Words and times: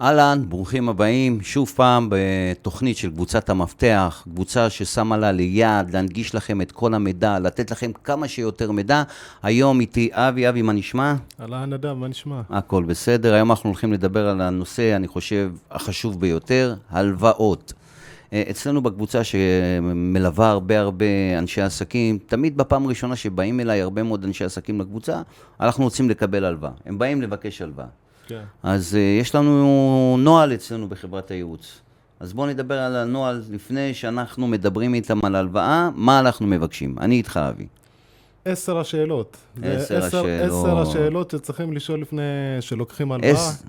אהלן, 0.00 0.42
ברוכים 0.48 0.88
הבאים, 0.88 1.42
שוב 1.42 1.72
פעם 1.76 2.08
בתוכנית 2.10 2.96
של 2.96 3.10
קבוצת 3.10 3.50
המפתח, 3.50 4.22
קבוצה 4.24 4.70
ששמה 4.70 5.16
לה 5.16 5.32
ליעד 5.32 5.90
להנגיש 5.90 6.34
לכם 6.34 6.60
את 6.60 6.72
כל 6.72 6.94
המידע, 6.94 7.38
לתת 7.38 7.70
לכם 7.70 7.90
כמה 8.04 8.28
שיותר 8.28 8.72
מידע. 8.72 9.02
היום 9.42 9.80
איתי 9.80 10.08
אבי, 10.12 10.48
אבי, 10.48 10.62
מה 10.62 10.72
נשמע? 10.72 11.14
אהלן 11.40 11.72
נדב, 11.72 11.92
מה 11.92 12.08
נשמע? 12.08 12.40
הכל 12.50 12.84
בסדר, 12.84 13.34
היום 13.34 13.50
אנחנו 13.50 13.70
הולכים 13.70 13.92
לדבר 13.92 14.28
על 14.28 14.40
הנושא, 14.40 14.96
אני 14.96 15.08
חושב, 15.08 15.52
החשוב 15.70 16.20
ביותר, 16.20 16.74
הלוואות. 16.90 17.72
אה, 18.32 18.42
אצלנו 18.50 18.82
בקבוצה 18.82 19.20
שמלווה 19.24 20.50
הרבה 20.50 20.80
הרבה 20.80 21.06
אנשי 21.38 21.62
עסקים, 21.62 22.18
תמיד 22.26 22.56
בפעם 22.56 22.84
הראשונה 22.84 23.16
שבאים 23.16 23.60
אליי 23.60 23.80
הרבה 23.80 24.02
מאוד 24.02 24.24
אנשי 24.24 24.44
עסקים 24.44 24.80
לקבוצה, 24.80 25.22
אנחנו 25.60 25.84
רוצים 25.84 26.10
לקבל 26.10 26.44
הלוואה. 26.44 26.72
הם 26.86 26.98
באים 26.98 27.22
לבקש 27.22 27.62
הלוואה. 27.62 27.86
כן. 28.26 28.42
אז 28.62 28.94
uh, 28.94 29.20
יש 29.20 29.34
לנו 29.34 30.16
נוהל 30.18 30.54
אצלנו 30.54 30.88
בחברת 30.88 31.30
הייעוץ. 31.30 31.80
אז 32.20 32.32
בואו 32.32 32.46
נדבר 32.46 32.78
על 32.78 32.96
הנוהל 32.96 33.42
לפני 33.50 33.94
שאנחנו 33.94 34.46
מדברים 34.46 34.94
איתם 34.94 35.24
על 35.24 35.34
הלוואה, 35.34 35.90
מה 35.94 36.20
אנחנו 36.20 36.46
מבקשים. 36.46 36.98
אני 36.98 37.14
איתך, 37.14 37.36
אבי. 37.36 37.66
עשר 38.44 38.78
השאלות. 38.78 39.36
עשר 39.62 40.04
השאלות. 40.04 40.26
עשר 40.50 40.78
השאלות 40.78 41.30
שצריכים 41.30 41.72
לשאול 41.72 42.00
לפני 42.00 42.22
שלוקחים 42.60 43.12
הלוואה. 43.12 43.32
עש... 43.32 43.62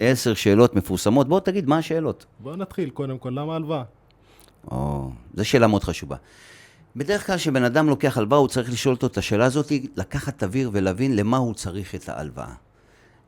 עשר 0.00 0.34
שאלות 0.34 0.74
מפורסמות. 0.74 1.28
בוא 1.28 1.40
תגיד, 1.40 1.68
מה 1.68 1.78
השאלות? 1.78 2.26
בואו 2.40 2.56
נתחיל, 2.56 2.90
קודם 2.90 3.18
כל, 3.18 3.30
למה 3.30 3.56
הלוואה? 3.56 3.82
או, 4.70 5.10
זו 5.34 5.44
שאלה 5.44 5.66
מאוד 5.66 5.84
חשובה. 5.84 6.16
בדרך 6.96 7.26
כלל 7.26 7.36
כשבן 7.36 7.64
אדם 7.64 7.88
לוקח 7.88 8.18
הלוואה, 8.18 8.38
הוא 8.38 8.48
צריך 8.48 8.72
לשאול 8.72 8.94
אותו 8.94 9.06
את 9.06 9.18
השאלה 9.18 9.44
הזאת, 9.44 9.72
לקחת 9.96 10.42
אוויר 10.42 10.70
ולהבין 10.72 11.16
למה 11.16 11.36
הוא 11.36 11.54
צריך 11.54 11.94
את 11.94 12.08
ההלוואה. 12.08 12.52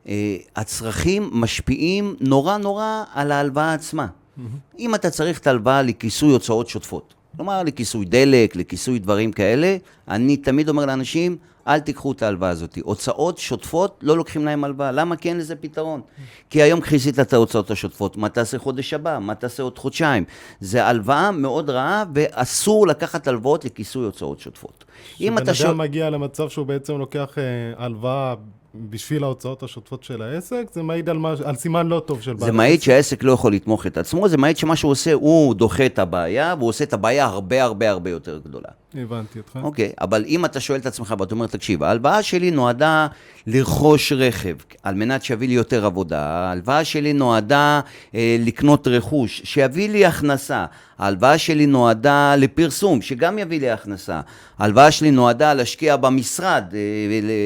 Uh, 0.03 0.09
הצרכים 0.55 1.29
משפיעים 1.33 2.15
נורא 2.19 2.57
נורא 2.57 3.03
על 3.13 3.31
ההלוואה 3.31 3.73
עצמה. 3.73 4.07
Mm-hmm. 4.07 4.41
אם 4.79 4.95
אתה 4.95 5.09
צריך 5.09 5.39
את 5.39 5.47
ההלוואה 5.47 5.81
לכיסוי 5.81 6.31
הוצאות 6.31 6.69
שוטפות, 6.69 7.13
כלומר 7.35 7.63
לכיסוי 7.63 8.05
דלק, 8.05 8.55
לכיסוי 8.55 8.99
דברים 8.99 9.31
כאלה, 9.31 9.77
אני 10.07 10.37
תמיד 10.37 10.69
אומר 10.69 10.85
לאנשים, 10.85 11.37
אל 11.67 11.79
תיקחו 11.79 12.11
את 12.11 12.21
ההלוואה 12.21 12.49
הזאת. 12.49 12.77
הוצאות 12.83 13.37
שוטפות, 13.37 13.99
לא 14.01 14.17
לוקחים 14.17 14.45
להם 14.45 14.63
הלוואה. 14.63 14.91
למה? 14.91 15.15
כי 15.15 15.29
אין 15.29 15.37
לזה 15.37 15.55
פתרון. 15.55 16.01
כי 16.49 16.61
היום 16.61 16.81
כיסית 16.81 17.19
את 17.19 17.33
ההוצאות 17.33 17.71
השוטפות, 17.71 18.17
מה 18.17 18.29
תעשה 18.29 18.57
חודש 18.57 18.93
הבא? 18.93 19.19
מה 19.21 19.35
תעשה 19.35 19.63
עוד 19.63 19.77
חודשיים? 19.77 20.23
זה 20.59 20.85
הלוואה 20.85 21.31
מאוד 21.31 21.69
רעה, 21.69 22.03
ואסור 22.13 22.87
לקחת 22.87 23.27
הלוואות 23.27 23.65
לכיסוי 23.65 24.05
הוצאות 24.05 24.39
שוטפות. 24.39 24.85
אם 25.21 25.37
אתה. 25.37 25.53
שבן 25.53 25.69
אדם 25.69 25.77
מגיע 25.77 26.09
למצב 26.09 26.49
שהוא 26.49 26.65
בעצם 26.65 26.97
לוקח 26.97 27.37
אה, 27.37 27.43
הלוואה 27.85 28.35
בשביל 28.75 29.23
ההוצאות 29.23 29.63
השוטפות 29.63 30.03
של 30.03 30.21
העסק, 30.21 30.65
זה 30.71 30.83
מעיד 30.83 31.09
על, 31.09 31.17
מש... 31.17 31.41
על 31.41 31.55
סימן 31.55 31.87
לא 31.87 31.99
טוב 31.99 32.21
של 32.21 32.31
בעל 32.31 32.41
העסק. 32.41 32.51
זה 32.51 32.57
מעיד 32.57 32.81
שהעסק 32.81 33.23
לא 33.23 33.31
יכול 33.31 33.53
לתמוך 33.53 33.87
את 33.87 33.97
עצמו, 33.97 34.27
זה 34.29 34.37
מעיד 34.37 34.57
שמה 34.57 34.75
שהוא 34.75 34.91
עושה, 34.91 35.13
הוא 35.13 35.55
דוחה 35.55 35.85
את 35.85 35.99
הבעיה, 35.99 36.55
והוא 36.57 36.69
עושה 36.69 36.83
את 36.83 36.93
הבעיה 36.93 37.25
הרבה 37.25 37.63
הרבה 37.63 37.89
הרבה 37.89 38.09
יותר 38.09 38.39
גדולה. 38.45 38.69
הבנתי 39.01 39.39
אותך. 39.39 39.59
אוקיי, 39.63 39.91
אבל 40.01 40.25
אם 40.27 40.45
אתה 40.45 40.59
שואל 40.59 40.79
את 40.79 40.85
עצמך 40.85 41.15
ואתה 41.19 41.35
אומר, 41.35 41.47
תקשיב, 41.47 41.83
ההלוואה 41.83 42.23
שלי 42.23 42.51
נועדה 42.51 43.07
לרכוש 43.47 44.11
רכב, 44.11 44.55
על 44.83 44.95
מנת 44.95 45.23
שיביא 45.23 45.47
לי 45.47 45.53
יותר 45.53 45.85
עבודה, 45.85 46.21
ההלוואה 46.21 46.85
שלי 46.85 47.13
נועדה 47.13 47.81
אה, 48.15 48.37
לקנות 48.39 48.87
רכוש, 48.87 49.41
שיביא 49.43 49.89
לי 49.89 50.05
הכנסה, 50.05 50.65
ההלוואה 50.99 51.37
שלי 51.37 51.65
נועדה 51.65 52.35
לפרסום, 52.35 53.01
שגם 53.01 53.39
יביא 53.39 53.59
לי 53.59 53.71
הכנסה, 53.71 54.21
ההלוואה 54.59 54.91
שלי 54.91 55.11
נועדה 55.11 55.53
להשקיע 55.53 55.97
במשרד, 55.97 56.63
אה, 56.73 56.79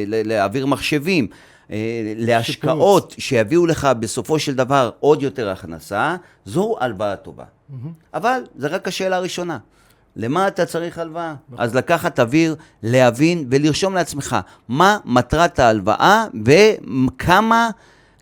להעביר 0.07 0.65
מחשבים. 0.65 1.27
אה, 1.71 2.13
להשקעות. 2.15 3.15
שיביאו 3.17 3.65
לך 3.65 3.87
בסופו 3.99 4.39
של 4.39 4.55
דבר 4.55 4.89
עוד 4.99 5.23
יותר 5.23 5.49
הכנסה, 5.49 6.15
זו 6.45 6.75
הלוואה 6.79 7.15
טובה. 7.15 7.43
Mm-hmm. 7.43 7.73
אבל 8.13 8.41
זה 8.55 8.67
רק 8.67 8.87
השאלה 8.87 9.15
הראשונה. 9.15 9.57
למה 10.19 10.47
אתה 10.47 10.65
צריך 10.65 10.97
הלוואה? 10.97 11.35
נכון. 11.49 11.63
אז 11.63 11.75
לקחת 11.75 12.19
אוויר, 12.19 12.55
להבין 12.83 13.47
ולרשום 13.51 13.95
לעצמך 13.95 14.37
מה 14.69 14.97
מטרת 15.05 15.59
ההלוואה 15.59 16.25
וכמה 16.45 17.69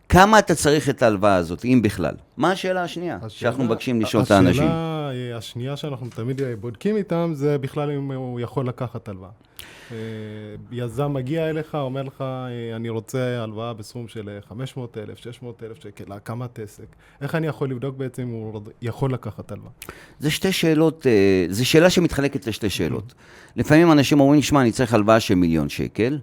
כמה 0.09 0.39
אתה 0.39 0.55
צריך 0.55 0.89
את 0.89 1.03
ההלוואה 1.03 1.35
הזאת, 1.35 1.65
אם 1.65 1.79
בכלל. 1.83 2.15
מה 2.37 2.51
השאלה 2.51 2.83
השנייה 2.83 3.15
השאלה, 3.15 3.29
שאנחנו 3.29 3.63
מבקשים 3.63 4.01
לשאול 4.01 4.23
את 4.23 4.31
האנשים? 4.31 4.63
השאלה 4.63 5.37
השנייה 5.37 5.77
שאנחנו 5.77 6.07
תמיד 6.09 6.41
בודקים 6.59 6.97
איתם 6.97 7.31
זה 7.33 7.57
בכלל 7.57 7.91
אם 7.91 8.11
הוא 8.11 8.39
יכול 8.39 8.67
לקחת 8.67 9.07
הלוואה. 9.07 9.29
אה, 9.91 9.97
יזם 10.71 11.13
מגיע 11.13 11.49
אליך, 11.49 11.75
אומר 11.75 12.03
לך, 12.03 12.21
אה, 12.21 12.75
אני 12.75 12.89
רוצה 12.89 13.43
הלוואה 13.43 13.73
בסכום 13.73 14.07
של 14.07 14.39
500,000, 14.49 15.17
600,000 15.17 15.77
שקל 15.83 16.03
להקמת 16.07 16.59
עסק. 16.59 16.85
איך 17.21 17.35
אני 17.35 17.47
יכול 17.47 17.69
לבדוק 17.69 17.97
בעצם 17.97 18.21
אם 18.21 18.29
הוא 18.29 18.61
יכול 18.81 19.13
לקחת 19.13 19.51
הלוואה? 19.51 19.71
זה 20.19 20.31
שתי 20.31 20.51
שאלות, 20.51 21.07
אה, 21.07 21.45
זו 21.49 21.65
שאלה 21.65 21.89
שמתחלקת 21.89 22.47
לשתי 22.47 22.69
שאלות. 22.69 23.13
לפעמים 23.55 23.91
אנשים 23.91 24.19
אומרים, 24.19 24.41
שמע, 24.41 24.61
אני 24.61 24.71
צריך 24.71 24.93
הלוואה 24.93 25.19
של 25.19 25.35
מיליון 25.35 25.69
שקל. 25.69 26.19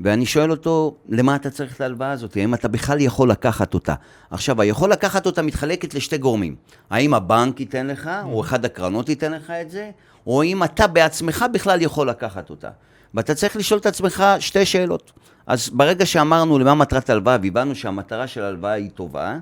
ואני 0.00 0.26
שואל 0.26 0.50
אותו, 0.50 0.96
למה 1.08 1.36
אתה 1.36 1.50
צריך 1.50 1.76
את 1.76 1.80
ההלוואה 1.80 2.10
הזאת? 2.10 2.36
האם 2.36 2.54
אתה 2.54 2.68
בכלל 2.68 3.00
יכול 3.00 3.30
לקחת 3.30 3.74
אותה? 3.74 3.94
עכשיו, 4.30 4.60
היכול 4.60 4.92
לקחת 4.92 5.26
אותה 5.26 5.42
מתחלקת 5.42 5.94
לשתי 5.94 6.18
גורמים. 6.18 6.56
האם 6.90 7.14
הבנק 7.14 7.60
ייתן 7.60 7.86
לך, 7.86 8.10
או 8.24 8.40
אחד 8.40 8.64
הקרנות 8.64 9.08
ייתן 9.08 9.32
לך 9.32 9.50
את 9.50 9.70
זה, 9.70 9.90
או 10.26 10.42
אם 10.42 10.64
אתה 10.64 10.86
בעצמך 10.86 11.44
בכלל 11.52 11.82
יכול 11.82 12.08
לקחת 12.08 12.50
אותה. 12.50 12.70
ואתה 13.14 13.34
צריך 13.34 13.56
לשאול 13.56 13.80
את 13.80 13.86
עצמך 13.86 14.24
שתי 14.38 14.66
שאלות. 14.66 15.12
אז 15.46 15.68
ברגע 15.68 16.06
שאמרנו 16.06 16.58
למה 16.58 16.74
מטרת 16.74 17.10
ההלוואה, 17.10 17.36
והבנו 17.42 17.74
שהמטרה 17.74 18.26
של 18.26 18.42
ההלוואה 18.42 18.72
היא 18.72 18.90
טובה, 18.90 19.38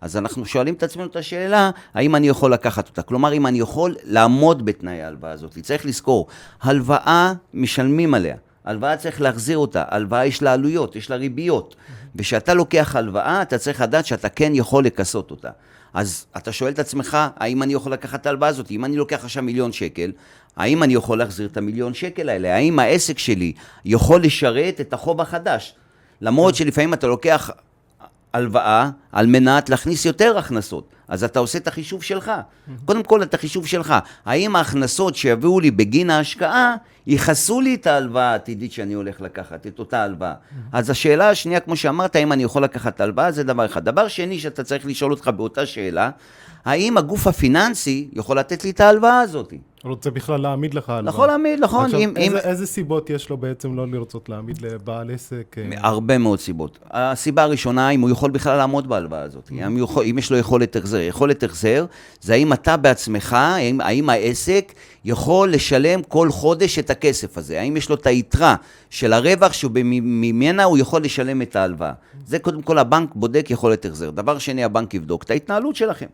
אז 0.00 0.16
אנחנו 0.16 0.46
שואלים 0.46 0.74
את 0.74 0.82
עצמנו 0.82 1.06
את 1.06 1.16
השאלה, 1.16 1.70
האם 1.94 2.16
אני 2.16 2.28
יכול 2.28 2.52
לקחת 2.52 2.88
אותה? 2.88 3.02
כלומר, 3.02 3.32
אם 3.32 3.46
אני 3.46 3.58
יכול 3.60 3.94
לעמוד 4.04 4.64
בתנאי 4.64 5.02
ההלוואה 5.02 5.32
הזאת. 5.32 5.58
צריך 5.58 5.86
לזכור, 5.86 6.26
הלוואה, 6.62 7.32
משלמים 7.54 8.14
עליה. 8.14 8.36
הלוואה 8.70 8.96
צריך 8.96 9.20
להחזיר 9.20 9.58
אותה, 9.58 9.84
הלוואה 9.88 10.26
יש 10.26 10.42
לה 10.42 10.52
עלויות, 10.52 10.96
יש 10.96 11.10
לה 11.10 11.16
ריביות. 11.16 11.76
וכשאתה 12.16 12.54
לוקח 12.54 12.96
הלוואה, 12.96 13.42
אתה 13.42 13.58
צריך 13.58 13.80
לדעת 13.80 14.06
שאתה 14.06 14.28
כן 14.28 14.52
יכול 14.54 14.84
לכסות 14.84 15.30
אותה. 15.30 15.50
אז 15.94 16.26
אתה 16.36 16.52
שואל 16.52 16.72
את 16.72 16.78
עצמך, 16.78 17.18
האם 17.36 17.62
אני 17.62 17.72
יכול 17.72 17.92
לקחת 17.92 18.20
את 18.20 18.26
ההלוואה 18.26 18.48
הזאת? 18.48 18.70
אם 18.70 18.84
אני 18.84 18.96
לוקח 18.96 19.24
עכשיו 19.24 19.42
מיליון 19.42 19.72
שקל, 19.72 20.12
האם 20.56 20.82
אני 20.82 20.94
יכול 20.94 21.18
להחזיר 21.18 21.48
את 21.48 21.56
המיליון 21.56 21.94
שקל 21.94 22.28
האלה? 22.28 22.54
האם 22.54 22.78
העסק 22.78 23.18
שלי 23.18 23.52
יכול 23.84 24.22
לשרת 24.22 24.80
את 24.80 24.92
החוב 24.92 25.20
החדש? 25.20 25.74
למרות 26.20 26.54
שלפעמים 26.54 26.94
אתה 26.94 27.06
לוקח 27.06 27.50
הלוואה 28.32 28.90
על 29.12 29.26
מנת 29.26 29.70
להכניס 29.70 30.04
יותר 30.04 30.38
הכנסות. 30.38 30.88
אז 31.10 31.24
אתה 31.24 31.38
עושה 31.38 31.58
את 31.58 31.68
החישוב 31.68 32.02
שלך. 32.02 32.32
קודם 32.84 33.02
כל 33.02 33.22
את 33.22 33.34
החישוב 33.34 33.66
שלך. 33.66 33.94
האם 34.26 34.56
ההכנסות 34.56 35.16
שיביאו 35.16 35.60
לי 35.60 35.70
בגין 35.70 36.10
ההשקעה, 36.10 36.74
יכסו 37.06 37.60
לי 37.60 37.74
את 37.74 37.86
ההלוואה 37.86 38.30
העתידית 38.30 38.72
שאני 38.72 38.94
הולך 38.94 39.20
לקחת, 39.20 39.66
את 39.66 39.78
אותה 39.78 40.02
הלוואה. 40.02 40.34
אז 40.72 40.90
השאלה 40.90 41.30
השנייה, 41.30 41.60
כמו 41.60 41.76
שאמרת, 41.76 42.16
האם 42.16 42.32
אני 42.32 42.42
יכול 42.42 42.64
לקחת 42.64 43.00
הלוואה, 43.00 43.30
זה 43.32 43.44
דבר 43.44 43.66
אחד. 43.66 43.84
דבר 43.84 44.08
שני 44.08 44.38
שאתה 44.38 44.64
צריך 44.64 44.86
לשאול 44.86 45.10
אותך 45.10 45.28
באותה 45.28 45.66
שאלה, 45.66 46.10
האם 46.64 46.98
הגוף 46.98 47.26
הפיננסי 47.26 48.08
יכול 48.12 48.38
לתת 48.38 48.64
לי 48.64 48.70
את 48.70 48.80
ההלוואה 48.80 49.20
הזאת? 49.20 49.52
רוצה 49.84 50.10
בכלל 50.10 50.40
להעמיד 50.40 50.74
לך 50.74 50.88
הלוואה. 50.88 51.14
יכול 51.14 51.26
להעמיד, 51.26 51.60
נכון. 51.60 51.84
עכשיו, 51.84 52.00
אם, 52.00 52.16
איזה, 52.16 52.20
אם... 52.20 52.36
איזה 52.36 52.66
סיבות 52.66 53.10
יש 53.10 53.30
לו 53.30 53.36
בעצם 53.36 53.76
לא 53.76 53.88
לרצות 53.88 54.28
להעמיד 54.28 54.62
לבעל 54.62 55.10
עסק? 55.10 55.56
אה? 55.58 55.78
הרבה 55.78 56.18
מאוד 56.18 56.40
סיבות. 56.40 56.78
הסיבה 56.90 57.42
הראשונה, 57.42 57.90
אם 57.90 58.00
הוא 58.00 58.10
יכול 58.10 58.30
בכלל 58.30 58.56
לעמוד 58.56 58.88
בהלוואה 58.88 59.22
הזאת. 59.22 59.48
Mm-hmm. 59.48 59.66
אם, 59.66 59.78
יכול, 59.78 60.04
אם 60.10 60.18
יש 60.18 60.32
לו 60.32 60.38
יכולת 60.38 60.76
החזר. 60.76 61.00
יכולת 61.00 61.42
החזר 61.42 61.86
זה 62.20 62.32
האם 62.32 62.52
אתה 62.52 62.76
בעצמך, 62.76 63.32
האם, 63.32 63.80
האם 63.80 64.10
העסק 64.10 64.72
יכול 65.04 65.52
לשלם 65.52 66.02
כל 66.02 66.30
חודש 66.30 66.78
את 66.78 66.90
הכסף 66.90 67.38
הזה. 67.38 67.60
האם 67.60 67.76
יש 67.76 67.88
לו 67.88 67.94
את 67.94 68.06
היתרה 68.06 68.56
של 68.90 69.12
הרווח 69.12 69.52
שממנה 69.52 70.64
הוא 70.64 70.78
יכול 70.78 71.02
לשלם 71.02 71.42
את 71.42 71.56
ההלוואה. 71.56 71.92
זה 72.26 72.38
קודם 72.38 72.62
כל 72.62 72.78
הבנק 72.78 73.10
בודק 73.14 73.46
יכולת 73.50 73.84
החזר. 73.84 74.10
דבר 74.10 74.38
שני, 74.38 74.64
הבנק 74.64 74.94
יבדוק 74.94 75.22
את 75.22 75.30
ההתנהלות 75.30 75.76
שלכם. 75.76 76.06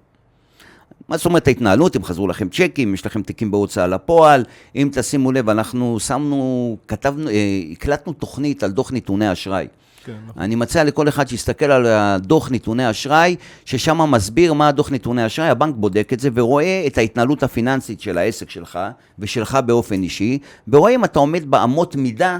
מה 1.09 1.17
זאת 1.17 1.27
אומרת 1.27 1.49
ההתנהלות, 1.49 1.97
אם 1.97 2.05
חזרו 2.05 2.29
לכם 2.29 2.49
צ'קים, 2.49 2.95
יש 2.95 3.07
לכם 3.07 3.23
תיקים 3.23 3.51
בהוצאה 3.51 3.87
לפועל, 3.87 4.45
אם 4.77 4.89
תשימו 4.93 5.33
לב, 5.33 5.49
אנחנו 5.49 6.01
שמנו, 6.01 6.77
כתבנו, 6.89 7.29
אה, 7.29 7.35
הקלטנו 7.73 8.13
תוכנית 8.13 8.63
על 8.63 8.71
דוח 8.71 8.93
נתוני 8.93 9.33
אשראי. 9.33 9.67
כן, 10.05 10.13
נכון. 10.27 10.43
אני 10.43 10.55
מציע 10.55 10.85
לכל 10.85 11.09
אחד 11.09 11.29
שיסתכל 11.29 11.65
על 11.65 11.87
הדוח 11.87 12.51
נתוני 12.51 12.91
אשראי, 12.91 13.37
ששם 13.65 14.11
מסביר 14.11 14.53
מה 14.53 14.69
הדוח 14.69 14.93
נתוני 14.93 15.27
אשראי, 15.27 15.49
הבנק 15.49 15.75
בודק 15.79 16.11
את 16.13 16.21
זה 16.21 16.29
ורואה 16.35 16.85
את 16.87 16.99
ההתנהלות 16.99 17.43
הפיננסית 17.43 18.01
של 18.01 18.19
העסק 18.19 18.51
שלך, 18.51 18.79
ושלך 19.19 19.59
באופן 19.67 20.03
אישי, 20.03 20.39
ורואה 20.69 20.95
אם 20.95 21.05
אתה 21.05 21.19
עומד 21.19 21.51
באמות 21.51 21.97
מידה 21.97 22.39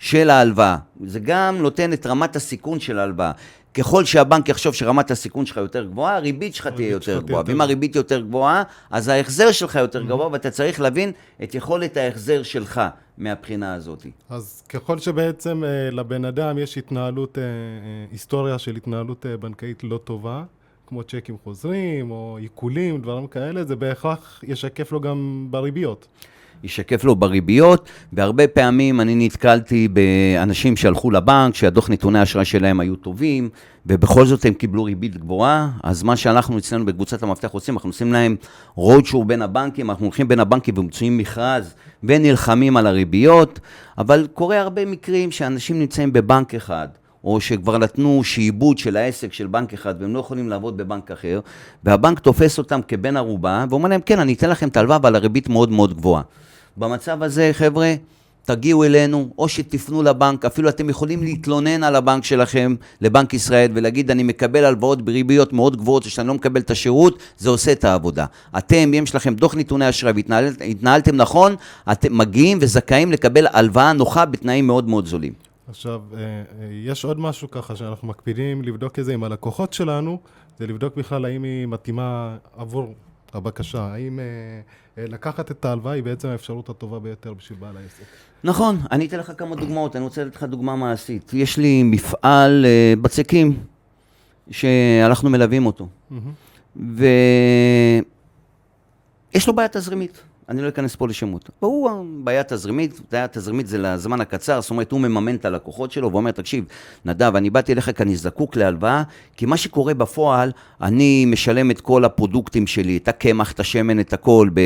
של 0.00 0.30
ההלוואה. 0.30 0.76
זה 1.04 1.20
גם 1.20 1.58
נותן 1.58 1.92
את 1.92 2.06
רמת 2.06 2.36
הסיכון 2.36 2.80
של 2.80 2.98
ההלוואה. 2.98 3.32
ככל 3.74 4.04
שהבנק 4.04 4.48
יחשוב 4.48 4.74
שרמת 4.74 5.10
הסיכון 5.10 5.46
שלך 5.46 5.56
יותר 5.56 5.84
גבוהה, 5.84 6.16
הריבית 6.16 6.54
שלך 6.54 6.66
תהיה 6.66 6.88
יותר 6.88 7.20
גבוהה. 7.20 7.42
ואם. 7.46 7.60
הריבית 7.60 7.96
יותר 7.96 8.20
גבוהה, 8.20 8.62
אז 8.90 9.08
ההחזר 9.08 9.52
שלך 9.52 9.74
יותר 9.74 10.02
גבוה, 10.02 10.28
ואתה 10.32 10.50
צריך 10.50 10.80
להבין 10.80 11.12
את 11.42 11.54
יכולת 11.54 11.96
ההחזר 11.96 12.42
שלך 12.42 12.80
מהבחינה 13.18 13.74
הזאת. 13.74 14.06
אז 14.28 14.62
ככל 14.68 14.98
שבעצם 14.98 15.64
אה, 15.64 15.90
לבן 15.90 16.24
אדם 16.24 16.58
יש 16.58 16.78
התנהלות, 16.78 17.38
אה, 17.38 17.42
אה, 17.42 17.48
היסטוריה 18.12 18.58
של 18.58 18.76
התנהלות 18.76 19.26
בנקאית 19.40 19.84
לא 19.84 19.98
טובה, 20.04 20.44
כמו 20.86 21.02
צ'קים 21.02 21.36
חוזרים 21.44 22.10
או 22.10 22.38
עיקולים, 22.40 23.00
דברים 23.00 23.26
כאלה, 23.26 23.64
זה 23.64 23.76
בהכרח 23.76 24.44
ישקף 24.46 24.92
לו 24.92 25.00
גם 25.00 25.46
בריביות. 25.50 26.08
ישקף 26.64 27.04
לו 27.04 27.16
בריביות, 27.16 27.88
והרבה 28.12 28.48
פעמים 28.48 29.00
אני 29.00 29.14
נתקלתי 29.26 29.88
באנשים 29.88 30.76
שהלכו 30.76 31.10
לבנק, 31.10 31.54
שהדוח 31.54 31.90
נתוני 31.90 32.18
האשראי 32.18 32.44
שלהם 32.44 32.80
היו 32.80 32.96
טובים, 32.96 33.48
ובכל 33.86 34.26
זאת 34.26 34.44
הם 34.44 34.54
קיבלו 34.54 34.84
ריבית 34.84 35.16
גבוהה, 35.16 35.70
אז 35.82 36.02
מה 36.02 36.16
שאנחנו 36.16 36.58
אצלנו 36.58 36.86
בקבוצת 36.86 37.22
המפתח 37.22 37.48
עושים, 37.50 37.74
אנחנו 37.74 37.88
עושים 37.88 38.12
להם 38.12 38.36
roadshow 38.76 39.24
בין 39.26 39.42
הבנקים, 39.42 39.90
אנחנו 39.90 40.04
הולכים 40.04 40.28
בין 40.28 40.40
הבנקים 40.40 40.74
ומוצאים 40.78 41.18
מכרז 41.18 41.74
ונלחמים 42.02 42.76
על 42.76 42.86
הריביות, 42.86 43.60
אבל 43.98 44.26
קורה 44.34 44.60
הרבה 44.60 44.86
מקרים 44.86 45.30
שאנשים 45.30 45.78
נמצאים 45.78 46.12
בבנק 46.12 46.54
אחד, 46.54 46.88
או 47.24 47.40
שכבר 47.40 47.78
נתנו 47.78 48.24
שעבוד 48.24 48.78
של 48.78 48.96
העסק 48.96 49.32
של 49.32 49.46
בנק 49.46 49.72
אחד 49.72 49.94
והם 50.00 50.14
לא 50.14 50.20
יכולים 50.20 50.48
לעבוד 50.48 50.76
בבנק 50.76 51.10
אחר, 51.10 51.40
והבנק 51.84 52.18
תופס 52.18 52.58
אותם 52.58 52.80
כבן 52.88 53.16
ערובה, 53.16 53.64
ואומר 53.70 53.88
להם, 53.88 54.00
כן, 54.06 54.18
אני 54.18 54.32
אתן 54.32 54.50
לכם 54.50 54.68
את 54.68 54.76
ההלוואה, 54.76 54.96
אבל 54.96 55.16
הריבית 55.16 55.48
מאוד 55.48 55.70
מאוד 55.70 55.94
גבוהה. 55.94 56.22
במצב 56.76 57.22
הזה, 57.22 57.50
חבר'ה, 57.52 57.94
תגיעו 58.44 58.84
אלינו, 58.84 59.28
או 59.38 59.48
שתפנו 59.48 60.02
לבנק, 60.02 60.44
אפילו 60.44 60.68
אתם 60.68 60.90
יכולים 60.90 61.22
להתלונן 61.22 61.82
על 61.82 61.96
הבנק 61.96 62.24
שלכם, 62.24 62.74
לבנק 63.00 63.34
ישראל, 63.34 63.70
ולהגיד, 63.74 64.10
אני 64.10 64.22
מקבל 64.22 64.64
הלוואות 64.64 65.02
בריביות 65.02 65.52
מאוד 65.52 65.76
גבוהות, 65.76 66.06
ושאני 66.06 66.28
לא 66.28 66.34
מקבל 66.34 66.60
את 66.60 66.70
השירות, 66.70 67.18
זה 67.38 67.50
עושה 67.50 67.72
את 67.72 67.84
העבודה. 67.84 68.24
אתם, 68.58 68.76
אם 68.76 69.04
יש 69.04 69.14
לכם 69.14 69.34
דוח 69.34 69.54
נתוני 69.54 69.88
אשראי 69.88 70.12
והתנהלתם 70.60 71.16
נכון, 71.16 71.54
אתם 71.92 72.18
מגיעים 72.18 72.58
וזכאים 72.60 73.12
לקבל 73.12 73.46
הלוואה 73.52 73.92
נוחה 73.92 74.24
בתנאים 74.24 74.66
מאוד 74.66 74.88
מאוד 74.88 75.06
זולים. 75.06 75.49
עכשיו, 75.70 76.02
אה, 76.12 76.18
אה, 76.18 76.42
יש 76.72 77.04
עוד 77.04 77.20
משהו 77.20 77.50
ככה 77.50 77.76
שאנחנו 77.76 78.08
מקפידים 78.08 78.62
לבדוק 78.62 78.98
את 78.98 79.04
זה 79.04 79.14
עם 79.14 79.24
הלקוחות 79.24 79.72
שלנו, 79.72 80.18
זה 80.58 80.66
לבדוק 80.66 80.96
בכלל 80.96 81.24
האם 81.24 81.42
היא 81.42 81.66
מתאימה 81.66 82.36
עבור 82.56 82.94
הבקשה, 83.32 83.82
האם 83.82 84.18
אה, 84.18 85.04
לקחת 85.06 85.50
את 85.50 85.64
ההלוואה 85.64 85.94
היא 85.94 86.02
בעצם 86.02 86.28
האפשרות 86.28 86.68
הטובה 86.68 86.98
ביותר 86.98 87.34
בשביל 87.34 87.58
בעל 87.58 87.76
העסק. 87.76 88.04
נכון, 88.44 88.78
אני 88.90 89.06
אתן 89.06 89.18
לך 89.18 89.32
כמה 89.36 89.56
דוגמאות, 89.56 89.96
אני 89.96 90.04
רוצה 90.04 90.24
לתת 90.24 90.36
לך 90.36 90.42
דוגמה 90.42 90.76
מעשית. 90.76 91.34
יש 91.34 91.56
לי 91.56 91.82
מפעל 91.82 92.66
בצקים, 93.02 93.64
שאנחנו 94.50 95.30
מלווים 95.30 95.66
אותו, 95.66 95.88
ויש 96.76 97.08
לו 99.46 99.52
בעיה 99.54 99.68
תזרימית. 99.68 100.22
אני 100.50 100.62
לא 100.62 100.68
אכנס 100.68 100.96
פה 100.96 101.08
לשמות. 101.08 101.50
והוא, 101.62 101.90
בעיה 102.24 102.44
תזרימית, 102.44 103.00
בעיה 103.12 103.28
תזרימית 103.28 103.66
זה 103.66 103.78
לזמן 103.78 104.20
הקצר, 104.20 104.60
זאת 104.60 104.70
אומרת, 104.70 104.92
הוא 104.92 105.00
מממן 105.00 105.34
את 105.34 105.44
הלקוחות 105.44 105.92
שלו 105.92 106.12
ואומר, 106.12 106.30
תקשיב, 106.30 106.64
נדב, 107.04 107.36
אני 107.36 107.50
באתי 107.50 107.72
אליך 107.72 107.90
כי 107.96 108.02
אני 108.02 108.16
זקוק 108.16 108.56
להלוואה, 108.56 109.02
כי 109.36 109.46
מה 109.46 109.56
שקורה 109.56 109.94
בפועל, 109.94 110.52
אני 110.80 111.24
משלם 111.24 111.70
את 111.70 111.80
כל 111.80 112.04
הפרודוקטים 112.04 112.66
שלי, 112.66 112.96
את 112.96 113.08
הקמח, 113.08 113.52
את 113.52 113.60
השמן, 113.60 114.00
את 114.00 114.12
הכל, 114.12 114.48
ב... 114.54 114.60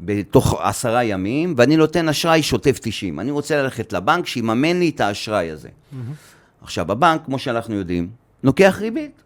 בתוך 0.00 0.60
עשרה 0.60 1.04
ימים, 1.04 1.54
ואני 1.56 1.76
נותן 1.76 2.08
אשראי 2.08 2.42
שוטף 2.42 2.78
90. 2.82 3.20
אני 3.20 3.30
רוצה 3.30 3.62
ללכת 3.62 3.92
לבנק 3.92 4.26
שיממן 4.26 4.78
לי 4.78 4.88
את 4.88 5.00
האשראי 5.00 5.50
הזה. 5.50 5.68
עכשיו, 6.62 6.92
הבנק, 6.92 7.24
כמו 7.24 7.38
שאנחנו 7.38 7.74
יודעים, 7.74 8.08
לוקח 8.44 8.78
ריבית. 8.80 9.22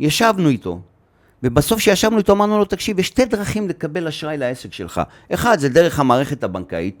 ישבנו 0.00 0.48
איתו, 0.48 0.80
ובסוף 1.42 1.80
שישבנו 1.80 2.18
איתו 2.18 2.32
אמרנו 2.32 2.58
לו, 2.58 2.64
תקשיב, 2.64 2.98
יש 2.98 3.06
שתי 3.06 3.24
דרכים 3.24 3.68
לקבל 3.68 4.08
אשראי 4.08 4.36
לעסק 4.36 4.72
שלך. 4.72 5.00
אחד, 5.34 5.58
זה 5.58 5.68
דרך 5.68 6.00
המערכת 6.00 6.44
הבנקאית. 6.44 6.96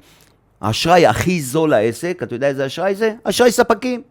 האשראי 0.60 1.06
הכי 1.06 1.40
זול 1.40 1.70
לעסק, 1.70 2.20
אתה 2.22 2.34
יודע 2.34 2.48
איזה 2.48 2.66
אשראי 2.66 2.94
זה? 2.94 3.12
אשראי 3.24 3.52
ספקים. 3.52 4.02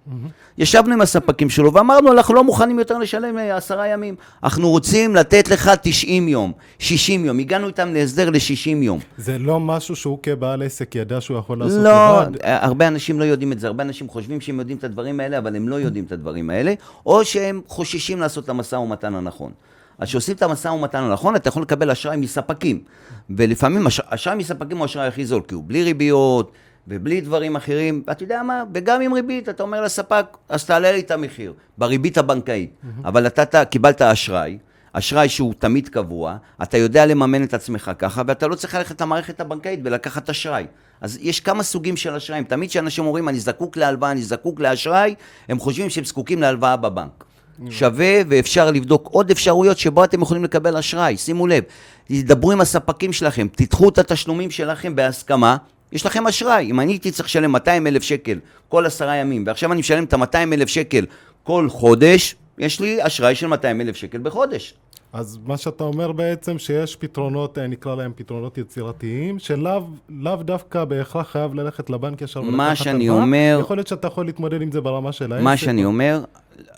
ישבנו 0.58 0.94
עם 0.94 1.02
הספקים 1.02 1.50
שלו 1.50 1.74
ואמרנו, 1.74 2.12
אנחנו 2.12 2.34
לא 2.34 2.44
מוכנים 2.44 2.80
יותר 2.80 2.98
לשלם 2.98 3.38
אה, 3.38 3.58
עשרה 3.58 3.88
ימים. 3.88 4.16
אנחנו 4.44 4.70
רוצים 4.70 5.16
לתת 5.16 5.50
לך 5.50 5.72
90 5.82 6.28
יום, 6.28 6.52
60 6.80 7.26
יום. 7.26 7.40
הגענו 7.40 7.68
איתם 7.68 7.94
להסדר 7.94 8.30
ל-60 8.30 8.70
יום. 8.70 9.00
זה 9.18 9.38
לא 9.40 9.60
משהו 9.60 9.96
שהוא 9.96 10.20
כבעל 10.24 10.64
עסק 10.64 10.96
ידע 10.96 11.22
שהוא 11.22 11.38
יכול 11.38 11.60
לעשות 11.60 11.84
לא, 11.84 12.22
לבד. 12.22 12.32
הרבה 12.44 12.88
אנשים 12.88 13.20
לא 13.20 13.24
יודעים 13.26 13.52
את 13.52 13.60
זה, 13.60 13.68
הרבה 13.68 13.84
אנשים 13.84 14.10
חושבים 14.10 14.42
שהם 14.42 14.60
יודעים 14.60 14.78
את 14.78 14.84
הדברים 14.84 15.20
האלה, 15.20 15.38
אבל 15.38 15.56
הם 15.56 15.70
לא 15.70 15.76
יודעים 15.76 16.06
את 16.06 16.12
הדברים 16.12 16.50
האלה, 16.50 16.74
או 17.06 17.26
שהם 17.26 17.62
חוששים 17.68 18.20
לעשות 18.20 18.44
את 18.44 18.50
המשא 18.50 18.76
ומתן 18.76 19.16
הנכון. 19.16 19.52
אז 20.00 20.08
כשעושים 20.08 20.36
את 20.36 20.42
המשא 20.42 20.68
ומתן 20.68 20.98
הנכון, 21.04 21.36
אתה 21.36 21.48
יכול 21.48 21.62
לקבל 21.62 21.92
אשראי 21.92 22.18
מספקים. 22.18 22.82
ולפעמים 23.30 23.88
אש- 23.88 24.00
אשראי 24.06 24.36
מספקים 24.36 24.78
הוא 24.78 24.84
האשראי 24.84 25.08
הכי 25.08 25.26
זול, 25.26 25.42
כי 25.48 25.56
הוא 25.56 25.64
בלי 25.68 25.84
ריביות 25.84 26.52
ובלי 26.88 27.22
דברים 27.22 27.56
אחרים. 27.56 28.04
ואתה 28.08 28.24
יודע 28.24 28.44
מה, 28.44 28.64
וגם 28.74 29.02
עם 29.02 29.14
ריבית, 29.14 29.50
אתה 29.50 29.64
אומר 29.64 29.82
לספק, 29.82 30.26
אז 30.50 30.66
תעלה 30.66 30.92
לי 30.92 31.00
את 31.00 31.12
המחיר, 31.12 31.54
בריבית 31.78 32.18
הבנקאית. 32.18 32.72
אבל 33.06 33.28
אתה, 33.28 33.44
אתה 33.44 33.66
קיבלת 33.66 34.02
אשראי, 34.02 34.58
אשראי 34.94 35.30
שהוא 35.30 35.54
תמיד 35.60 35.90
קבוע, 35.90 36.38
אתה 36.64 36.78
יודע 36.78 37.06
לממן 37.06 37.44
את 37.44 37.54
עצמך 37.54 37.92
ככה, 38.00 38.22
ואתה 38.28 38.48
לא 38.48 38.56
צריך 38.56 38.76
ללכת 38.76 39.02
למערכת 39.02 39.42
הבנקאית 39.42 39.80
ולקחת 39.84 40.30
אשראי. 40.30 40.66
אז 41.02 41.18
יש 41.22 41.40
כמה 41.40 41.64
סוגים 41.64 41.98
של 41.98 42.16
אשראים. 42.16 42.44
תמיד 42.44 42.70
כשאנשים 42.70 43.06
אומרים, 43.06 43.30
אני 43.30 43.40
זקוק 43.40 43.78
להלוואה, 43.78 44.12
אני 44.12 44.22
זקוק 44.22 44.60
לאשראי, 44.60 45.16
הם 45.50 45.60
חושבים 45.60 45.90
שהם 45.90 46.04
זקוקים 46.06 46.42
להלוואה 46.42 46.76
בבנק. 46.76 47.24
שווה 47.70 48.22
ואפשר 48.28 48.72
לבדוק 48.72 49.08
עוד 49.12 49.32
אפשרויות 49.32 49.78
שבו 49.78 50.04
אתם 50.04 50.22
יכולים 50.22 50.44
לקבל 50.44 50.78
אשראי. 50.78 51.18
שימו 51.18 51.48
לב, 51.48 51.64
תדברו 52.08 52.52
עם 52.52 52.62
הספקים 52.62 53.14
שלכם, 53.14 53.48
תדחו 53.56 53.90
את 53.90 53.98
התשלומים 53.98 54.52
שלכם 54.52 54.96
בהסכמה, 54.96 55.58
יש 55.92 56.06
לכם 56.06 56.28
אשראי. 56.28 56.66
אם 56.66 56.80
אני 56.80 56.92
הייתי 56.92 57.12
צריך 57.12 57.30
לשלם 57.30 57.52
200 57.52 57.88
אלף 57.88 58.04
שקל 58.04 58.40
כל 58.70 58.86
עשרה 58.86 59.16
ימים, 59.16 59.44
ועכשיו 59.48 59.72
אני 59.72 59.80
משלם 59.80 60.04
את 60.04 60.14
ה-200 60.14 60.54
אלף 60.54 60.70
שקל 60.70 61.06
כל 61.44 61.70
חודש, 61.70 62.36
יש 62.58 62.80
לי 62.80 62.98
אשראי 63.02 63.36
של 63.36 63.48
200 63.48 63.82
אלף 63.82 63.96
שקל 63.96 64.18
בחודש. 64.18 64.74
אז 65.14 65.40
מה 65.46 65.58
שאתה 65.58 65.84
אומר 65.84 66.12
בעצם 66.12 66.60
שיש 66.60 66.96
פתרונות, 66.96 67.58
אה, 67.58 67.68
נקרא 67.68 67.96
להם 67.96 68.12
פתרונות 68.16 68.58
יצירתיים, 68.58 69.40
שלאו 69.40 69.82
לאו 70.10 70.36
דווקא 70.36 70.86
בהכרח 70.86 71.32
חייב 71.32 71.54
ללכת 71.54 71.90
לבנק 71.90 72.22
ישר 72.22 72.40
ולקחת 72.42 72.56
מה 72.58 72.76
שאני 72.76 73.08
הלוואה. 73.10 73.24
אומר- 73.24 73.58
יכול 73.62 73.78
להיות 73.78 73.88
שאתה 73.88 74.08
יכול 74.08 74.26
להתמודד 74.26 74.62
עם 74.62 74.72
זה 74.72 74.82
ברמה 74.82 75.12
של 75.12 75.34
העסק. 75.34 75.44
מה 75.44 75.58
שאני 75.58 75.84
או- 75.84 75.90
אומר, 75.90 76.24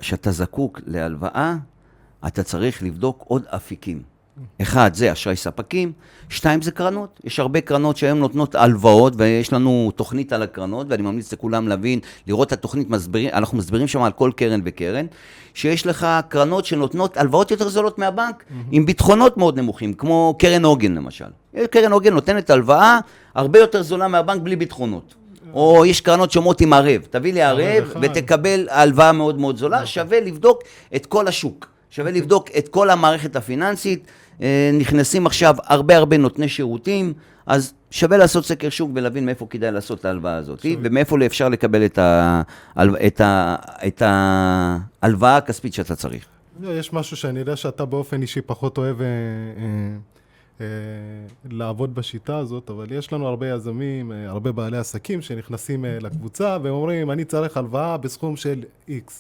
שאתה 0.01 0.31
זקוק 0.31 0.79
להלוואה, 0.87 1.55
אתה 2.27 2.43
צריך 2.43 2.83
לבדוק 2.83 3.23
עוד 3.27 3.43
אפיקים. 3.47 4.01
אחד, 4.61 4.93
זה 4.93 5.11
אשראי 5.11 5.35
ספקים, 5.35 5.91
שתיים, 6.29 6.61
זה 6.61 6.71
קרנות. 6.71 7.19
יש 7.23 7.39
הרבה 7.39 7.61
קרנות 7.61 7.97
שהיום 7.97 8.19
נותנות 8.19 8.55
הלוואות, 8.55 9.13
ויש 9.17 9.53
לנו 9.53 9.91
תוכנית 9.95 10.33
על 10.33 10.43
הקרנות, 10.43 10.87
ואני 10.89 11.03
ממליץ 11.03 11.33
לכולם 11.33 11.67
להבין, 11.67 11.99
לראות 12.27 12.47
את 12.47 12.53
התוכנית, 12.53 12.89
מסבירים, 12.89 13.29
אנחנו 13.33 13.57
מסבירים 13.57 13.87
שם 13.87 14.01
על 14.01 14.11
כל 14.11 14.31
קרן 14.35 14.61
וקרן, 14.65 15.05
שיש 15.53 15.87
לך 15.87 16.07
קרנות 16.27 16.65
שנותנות 16.65 17.17
הלוואות 17.17 17.51
יותר 17.51 17.69
זולות 17.69 17.99
מהבנק, 17.99 18.43
עם 18.71 18.85
ביטחונות 18.85 19.37
מאוד 19.37 19.59
נמוכים, 19.59 19.93
כמו 19.93 20.35
קרן 20.39 20.65
עוגן 20.65 20.91
למשל. 20.91 21.25
קרן 21.71 21.91
עוגן 21.91 22.13
נותנת 22.13 22.49
הלוואה 22.49 22.99
הרבה 23.35 23.59
יותר 23.59 23.81
זולה 23.81 24.07
מהבנק 24.07 24.41
בלי 24.41 24.55
ביטחונות. 24.55 25.15
או 25.53 25.85
יש 25.85 26.01
קרנות 26.01 26.31
שאומרות 26.31 26.61
עם 26.61 26.73
ערב, 26.73 27.01
תביא 27.09 27.33
לי 27.33 27.41
ערב. 27.41 27.93
ותקבל 28.01 28.67
הלוואה 28.69 29.11
מאוד 29.11 29.39
מאוד 29.39 29.57
זולה, 29.57 29.85
שווה 29.85 30.19
לבדוק 30.19 30.61
את 30.95 31.05
כל 31.05 31.27
השוק, 31.27 31.67
שווה 31.89 32.11
לבדוק 32.11 32.49
את 32.57 32.67
כל 32.67 32.89
המערכת 32.89 33.35
הפיננסית, 33.35 34.07
אה, 34.41 34.71
נכנסים 34.79 35.25
עכשיו 35.25 35.55
הרבה 35.63 35.97
הרבה 35.97 36.17
נותני 36.17 36.47
שירותים, 36.49 37.13
אז 37.45 37.73
שווה 37.91 38.17
לעשות 38.17 38.45
סקר 38.45 38.69
שוק 38.69 38.91
ולהבין 38.95 39.25
מאיפה 39.25 39.47
כדאי 39.49 39.71
לעשות 39.71 39.99
את 39.99 40.05
ההלוואה 40.05 40.35
הזאת, 40.35 40.59
ומאיפה 40.83 41.17
אפשר 41.25 41.49
לקבל 41.49 41.85
את 41.85 41.97
ה- 41.97 42.41
את 43.07 43.21
ה- 43.21 43.55
את 43.87 44.01
ההלוואה 44.05 45.37
הכספית 45.37 45.73
שאתה 45.73 45.95
צריך. 45.95 46.25
לא, 46.59 46.69
יש 46.69 46.93
משהו 46.93 47.17
שאני 47.17 47.39
יודע 47.39 47.55
שאתה 47.55 47.85
באופן 47.85 48.21
אישי 48.21 48.41
פחות 48.41 48.77
אוהב 48.77 49.01
אה, 49.01 49.05
אה, 49.07 49.63
אה, 50.61 50.65
לעבוד 51.51 51.95
בשיטה 51.95 52.37
הזאת, 52.37 52.69
אבל 52.69 52.91
יש 52.91 53.13
לנו 53.13 53.27
הרבה 53.27 53.49
יזמים, 53.49 54.11
אה, 54.11 54.29
הרבה 54.29 54.51
בעלי 54.51 54.77
עסקים 54.77 55.21
שנכנסים 55.21 55.85
אה, 55.85 55.97
לקבוצה 56.01 56.57
ואומרים, 56.63 57.11
אני 57.11 57.25
צריך 57.25 57.57
הלוואה 57.57 57.97
בסכום 57.97 58.35
של 58.37 58.63
X. 58.89 59.11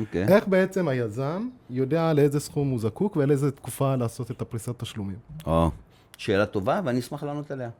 אוקיי. 0.00 0.28
איך 0.28 0.48
בעצם 0.48 0.88
היזם 0.88 1.48
יודע 1.70 2.12
לאיזה 2.12 2.40
סכום 2.40 2.70
הוא 2.70 2.78
זקוק 2.80 3.16
ולאיזה 3.16 3.50
תקופה 3.50 3.96
לעשות 3.96 4.30
את 4.30 4.42
הפריסת 4.42 4.78
תשלומים? 4.78 5.16
או, 5.46 5.70
שאלה 6.18 6.46
טובה 6.46 6.80
ואני 6.84 6.98
אשמח 6.98 7.22
לענות 7.22 7.50
עליה. 7.50 7.70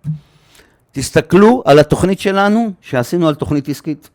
תסתכלו 0.93 1.63
על 1.67 1.79
התוכנית 1.79 2.21
שלנו 2.21 2.73
שעשינו 2.81 3.29
על 3.29 3.35
תוכנית 3.35 3.69
עסקית. 3.69 4.11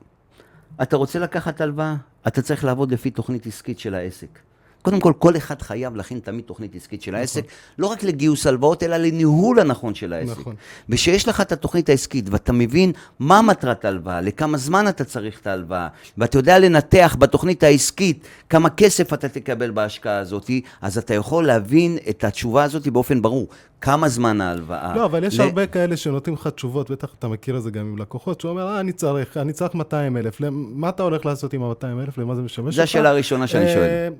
אתה 0.81 0.97
רוצה 0.97 1.19
לקחת 1.19 1.61
הלוואה, 1.61 1.95
אתה 2.27 2.41
צריך 2.41 2.63
לעבוד 2.63 2.91
לפי 2.91 3.11
תוכנית 3.11 3.47
עסקית 3.47 3.79
של 3.79 3.95
העסק. 3.95 4.39
קודם 4.85 4.99
כל, 4.99 5.13
כל 5.19 5.37
אחד 5.37 5.61
חייב 5.61 5.95
להכין 5.95 6.19
תמיד 6.19 6.43
תוכנית 6.45 6.75
עסקית 6.75 7.01
של 7.01 7.15
העסק, 7.15 7.43
לא 7.77 7.87
רק 7.87 8.03
לגיוס 8.03 8.47
הלוואות, 8.47 8.83
אלא 8.83 8.97
לניהול 8.97 9.59
הנכון 9.59 9.95
של 9.95 10.13
העסק. 10.13 10.39
נכון. 10.39 10.55
ושיש 10.89 11.27
לך 11.27 11.41
את 11.41 11.51
התוכנית 11.51 11.89
העסקית, 11.89 12.25
ואתה 12.31 12.53
מבין 12.53 12.91
מה 13.19 13.41
מטרת 13.41 13.85
ההלוואה, 13.85 14.21
לכמה 14.21 14.57
זמן 14.57 14.87
אתה 14.87 15.03
צריך 15.03 15.39
את 15.41 15.47
ההלוואה, 15.47 15.87
ואתה 16.17 16.37
יודע 16.37 16.59
לנתח 16.59 17.15
בתוכנית 17.19 17.63
העסקית 17.63 18.27
כמה 18.49 18.69
כסף 18.69 19.13
אתה 19.13 19.29
תקבל 19.29 19.71
בהשקעה 19.71 20.17
הזאת, 20.17 20.49
אז 20.81 20.97
אתה 20.97 21.13
יכול 21.13 21.47
להבין 21.47 21.97
את 22.09 22.23
התשובה 22.23 22.63
הזאת 22.63 22.87
באופן 22.87 23.21
ברור. 23.21 23.47
כמה 23.81 24.09
זמן 24.09 24.41
ההלוואה. 24.41 24.95
לא, 24.95 25.05
אבל 25.05 25.23
יש 25.23 25.39
ל- 25.39 25.41
הרבה 25.41 25.67
כאלה 25.67 25.97
שנותנים 25.97 26.35
לך 26.35 26.47
תשובות, 26.47 26.91
בטח 26.91 27.13
אתה 27.19 27.27
מכיר 27.27 27.57
את 27.57 27.63
זה 27.63 27.71
גם 27.71 27.85
עם 27.85 27.97
לקוחות, 27.97 28.41
שהוא 28.41 28.51
אומר, 28.51 28.67
אה, 28.67 28.79
אני 28.79 28.91
צריך, 28.91 29.37
אני 29.37 29.53
צריך 29.53 29.75
200 29.75 30.17
אלף. 30.17 30.37
מה 30.51 30.89
אתה 30.89 31.03
הולך 31.03 31.25
לעשות 31.25 31.53
עם 31.53 31.63
ה-200 31.63 31.85
אלף? 32.03 32.17
למה 32.17 32.35
זה 32.35 32.41
משמש 32.41 32.65
אותך? 32.65 32.75
זו 32.75 32.81
השאלה 32.81 33.09
הראשונה 33.09 33.47
שאני 33.47 33.65
אה, 33.65 33.73
שואל. 33.73 34.13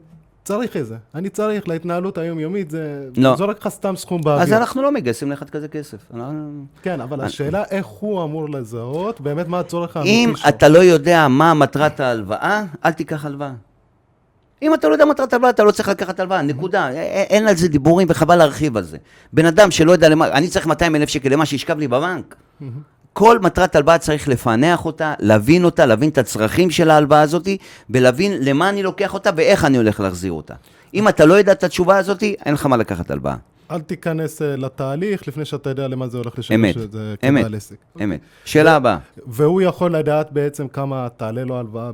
צריך 0.46 0.78
את 0.78 0.86
זה. 0.86 0.96
אני 1.16 1.30
צריך 1.30 1.68
להתנהלות 1.68 2.18
היומיומית, 2.18 2.72
זה 2.72 3.10
לא. 3.18 3.36
זורק 3.36 3.58
לך 3.62 3.68
סתם 3.68 3.96
סכום 3.96 4.22
באוויר. 4.22 4.44
אז 4.44 4.54
אנחנו 4.54 4.82
לא 4.82 4.92
מגייסים 4.92 5.30
לאחד 5.32 5.50
כזה 5.50 5.68
כסף. 5.68 5.98
אנחנו- 6.14 6.66
כן, 6.82 7.02
אבל 7.02 7.22
השאלה 7.22 7.64
איך 7.72 7.86
הוא 7.86 8.24
אמור 8.24 8.50
לזהות, 8.50 9.22
באמת 9.22 9.48
מה 9.48 9.60
הצורך 9.60 9.98
אם 9.98 10.02
האמיתי 10.02 10.42
שלו. 10.42 10.50
אתה 10.50 10.68
לא 10.70 10.80
יודע 10.80 11.28
מה 11.28 11.54
מטרת 11.54 12.00
ההלוואה, 12.00 12.64
אל 12.86 12.92
תיקח 12.92 13.26
הלוואה. 13.26 13.52
אם 14.62 14.74
אתה 14.74 14.88
לא 14.88 14.94
יודע 14.94 15.06
מטרת 15.06 15.34
הלוואה, 15.34 15.50
אתה 15.50 15.64
לא 15.64 15.72
צריך 15.72 15.90
לקחת 15.90 16.20
הלוואה, 16.20 16.42
נקודה. 16.42 16.90
אין 17.30 17.48
על 17.48 17.56
זה 17.56 17.68
דיבורים 17.68 18.08
וחבל 18.10 18.36
להרחיב 18.36 18.78
על 18.78 18.84
זה. 18.84 18.98
בן 19.34 19.46
אדם 19.46 19.72
שלא 19.72 19.92
יודע 19.92 20.10
למה, 20.10 20.28
אני 20.28 20.48
צריך 20.48 20.68
200 20.68 20.96
אלף 20.96 21.10
שקל 21.10 21.30
למה 21.30 21.46
שישכב 21.46 21.78
לי 21.80 21.88
בבנק. 21.88 22.36
כל 23.18 23.40
מטרת 23.40 23.76
הלוואה 23.76 23.98
צריך 23.98 24.28
לפענח 24.28 24.86
אותה, 24.86 25.14
להבין 25.20 25.66
אותה, 25.66 25.86
להבין 25.86 26.10
את 26.10 26.18
הצרכים 26.18 26.72
של 26.72 26.90
ההלוואה 26.90 27.22
הזאת, 27.22 27.48
ולהבין 27.90 28.32
למה 28.42 28.70
אני 28.70 28.84
לוקח 28.84 29.14
אותה 29.14 29.30
ואיך 29.36 29.66
אני 29.66 29.78
הולך 29.78 30.00
להחזיר 30.00 30.32
אותה. 30.32 30.54
אם 30.94 31.08
אתה 31.08 31.26
לא 31.26 31.34
יודע 31.34 31.52
את 31.52 31.64
התשובה 31.64 31.98
הזאת, 31.98 32.24
אין 32.24 32.54
לך 32.54 32.66
מה 32.66 32.78
לקחת 32.78 33.12
הלוואה. 33.12 33.36
אל 33.72 33.82
תיכנס 33.82 34.42
אה, 34.42 34.56
לתהליך 34.56 35.28
לפני 35.28 35.46
שאתה 35.46 35.70
יודע 35.70 35.88
למה 35.88 36.08
זה 36.08 36.18
הולך 36.18 36.40
לשמש 36.40 36.56
אמת, 36.56 36.78
את 36.78 36.92
זה 36.92 37.16
אמת, 37.30 37.42
כבעל 37.42 37.56
עסק. 37.56 37.76
אמת. 38.04 38.20
שאלה 38.46 38.76
הבאה, 38.76 38.98
והוא 39.28 39.62
יכול 39.62 39.96
לדעת 39.96 40.32
בעצם 40.32 40.68
כמה 40.68 41.08
תעלה 41.18 41.44
לו 41.44 41.60
הלוואה 41.60 41.92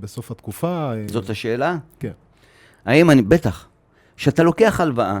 בסוף 0.00 0.30
התקופה. 0.30 0.92
אה, 0.94 1.04
זאת 1.06 1.30
השאלה? 1.30 1.76
כן. 2.00 2.12
האם 2.84 3.10
אני, 3.10 3.22
בטח. 3.22 3.66
כשאתה 4.16 4.42
לוקח 4.42 4.80
הלוואה, 4.80 5.20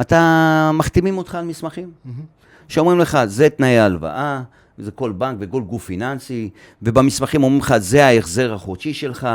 אתה, 0.00 0.70
מחתימים 0.74 1.18
אותך 1.18 1.34
על 1.34 1.44
מסמכים. 1.44 1.90
שאומרים 2.68 2.98
לך, 2.98 3.18
זה 3.24 3.48
תנאי 3.50 3.78
ההלוואה, 3.78 4.42
זה 4.78 4.90
כל 4.90 5.12
בנק 5.12 5.36
וכל 5.40 5.62
גוף 5.62 5.84
פיננסי, 5.84 6.50
ובמסמכים 6.82 7.42
אומרים 7.42 7.60
לך, 7.60 7.74
זה 7.78 8.06
ההחזר 8.06 8.54
החודשי 8.54 8.94
שלך, 8.94 9.28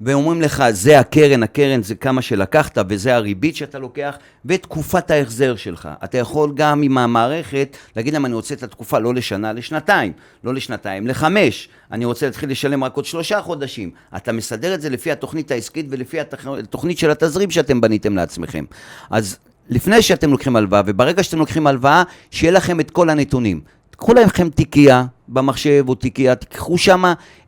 ואומרים 0.00 0.42
לך, 0.42 0.64
זה 0.70 1.00
הקרן, 1.00 1.42
הקרן 1.42 1.82
זה 1.82 1.94
כמה 1.94 2.22
שלקחת, 2.22 2.78
וזה 2.88 3.16
הריבית 3.16 3.56
שאתה 3.56 3.78
לוקח, 3.78 4.18
ותקופת 4.44 5.10
ההחזר 5.10 5.56
שלך. 5.56 5.88
אתה 6.04 6.18
יכול 6.18 6.52
גם 6.54 6.82
עם 6.82 6.98
המערכת 6.98 7.76
להגיד 7.96 8.12
להם, 8.12 8.26
אני 8.26 8.34
רוצה 8.34 8.54
את 8.54 8.62
התקופה 8.62 8.98
לא 8.98 9.14
לשנה, 9.14 9.52
לשנתיים, 9.52 10.12
לא 10.44 10.54
לשנתיים, 10.54 11.06
לחמש. 11.06 11.68
אני 11.92 12.04
רוצה 12.04 12.26
להתחיל 12.26 12.50
לשלם 12.50 12.84
רק 12.84 12.94
עוד 12.94 13.04
שלושה 13.04 13.42
חודשים. 13.42 13.90
אתה 14.16 14.32
מסדר 14.32 14.74
את 14.74 14.80
זה 14.80 14.90
לפי 14.90 15.12
התוכנית 15.12 15.50
העסקית 15.50 15.86
ולפי 15.90 16.18
התוכנית 16.20 16.98
של 16.98 17.10
התזרים 17.10 17.50
שאתם 17.50 17.80
בניתם 17.80 18.16
לעצמכם. 18.16 18.64
אז 19.10 19.38
לפני 19.70 20.02
שאתם 20.02 20.30
לוקחים 20.30 20.56
הלוואה, 20.56 20.82
וברגע 20.86 21.22
שאתם 21.22 21.38
לוקחים 21.38 21.66
הלוואה, 21.66 22.02
שיהיה 22.30 22.52
לכם 22.52 22.80
את 22.80 22.90
כל 22.90 23.10
הנתונים. 23.10 23.60
קחו 23.96 24.14
לכם 24.14 24.48
תיקייה 24.48 25.04
במחשב 25.28 25.84
או 25.88 25.94
תיקייה, 25.94 26.34
תיקחו 26.34 26.78
שם 26.78 27.04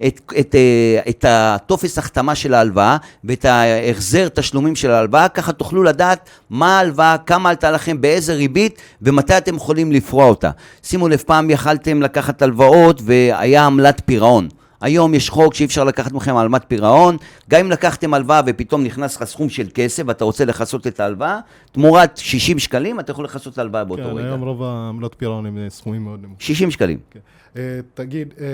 את, 0.06 0.20
את, 0.40 0.54
אה, 0.54 1.00
את 1.08 1.24
הטופס 1.28 1.98
החתמה 1.98 2.34
של 2.34 2.54
ההלוואה 2.54 2.96
ואת 3.24 3.44
ההחזר 3.44 4.28
תשלומים 4.28 4.76
של 4.76 4.90
ההלוואה, 4.90 5.28
ככה 5.28 5.52
תוכלו 5.52 5.82
לדעת 5.82 6.30
מה 6.50 6.78
ההלוואה, 6.78 7.16
כמה 7.18 7.50
עלתה 7.50 7.70
לכם, 7.70 8.00
באיזה 8.00 8.34
ריבית 8.34 8.78
ומתי 9.02 9.38
אתם 9.38 9.56
יכולים 9.56 9.92
לפרוע 9.92 10.24
אותה. 10.24 10.50
שימו 10.82 11.08
לב, 11.08 11.22
פעם 11.26 11.50
יכלתם 11.50 12.02
לקחת 12.02 12.42
הלוואות 12.42 13.00
והיה 13.04 13.66
עמלת 13.66 14.02
פירעון. 14.04 14.48
היום 14.82 15.14
יש 15.14 15.30
חוק 15.30 15.54
שאי 15.54 15.66
אפשר 15.66 15.84
לקחת 15.84 16.12
מכם 16.12 16.36
עמלת 16.36 16.64
פירעון, 16.68 17.16
גם 17.50 17.60
אם 17.60 17.70
לקחתם 17.70 18.14
הלוואה 18.14 18.40
ופתאום 18.46 18.84
נכנס 18.84 19.16
לך 19.16 19.24
סכום 19.24 19.48
של 19.48 19.66
כסף 19.74 20.02
ואתה 20.06 20.24
רוצה 20.24 20.44
לכסות 20.44 20.86
את 20.86 21.00
ההלוואה, 21.00 21.38
תמורת 21.72 22.16
60 22.16 22.58
שקלים 22.58 23.00
אתה 23.00 23.10
יכול 23.12 23.24
לכסות 23.24 23.52
את 23.52 23.58
ההלוואה 23.58 23.84
באותו 23.84 24.02
כן, 24.02 24.10
רגע. 24.16 24.26
היום 24.28 24.40
רוב 24.40 24.62
העמלות 24.62 25.14
פירעון 25.18 25.46
הם 25.46 25.58
אה, 25.58 25.70
סכומים 25.70 26.04
מאוד 26.04 26.18
נמוכים. 26.22 26.36
60 26.46 26.70
שקלים. 26.70 26.98
כן. 27.10 27.20
אה, 27.56 27.62
תגיד, 27.94 28.34
אה, 28.40 28.46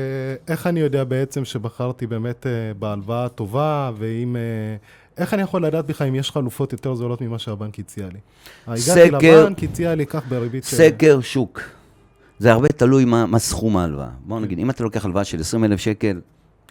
איך 0.49 0.67
אני 0.67 0.81
יודע 0.81 1.05
בעצם 1.05 1.45
שבחרתי 1.45 2.07
באמת 2.07 2.47
אה, 2.47 2.53
בהלוואה 2.79 3.25
הטובה, 3.25 3.91
ואם... 3.99 4.37
אה, 4.37 4.77
איך 5.23 5.35
אני 5.35 5.43
יכול 5.43 5.65
לדעת 5.67 5.87
בכלל 5.87 6.07
אם 6.09 6.15
יש 6.15 6.31
חלופות 6.31 6.73
יותר 6.73 6.95
זולות 6.95 7.21
ממה 7.21 7.39
שהבנק 7.39 7.79
הציע 7.79 8.07
לי? 8.07 8.19
הגעתי 8.67 8.81
סקר- 8.81 9.41
לבנק, 9.43 9.63
הציע 9.63 9.95
לי 9.95 10.07
כך 10.07 10.23
בריבית... 10.29 10.65
ש- 10.65 10.75
סקר 10.75 11.21
שוק. 11.21 11.61
זה 12.39 12.53
הרבה 12.53 12.69
תלוי 12.69 13.05
מה, 13.05 13.27
מה 13.27 13.39
סכום 13.39 13.77
ההלוואה. 13.77 14.09
בואו 14.27 14.41
נגיד, 14.41 14.59
אם 14.59 14.71
אתה 14.71 14.85
לוקח 14.85 15.05
הלוואה 15.05 15.25
של 15.25 15.41
20 15.41 15.65
אלף 15.65 15.81
שקל, 15.81 16.21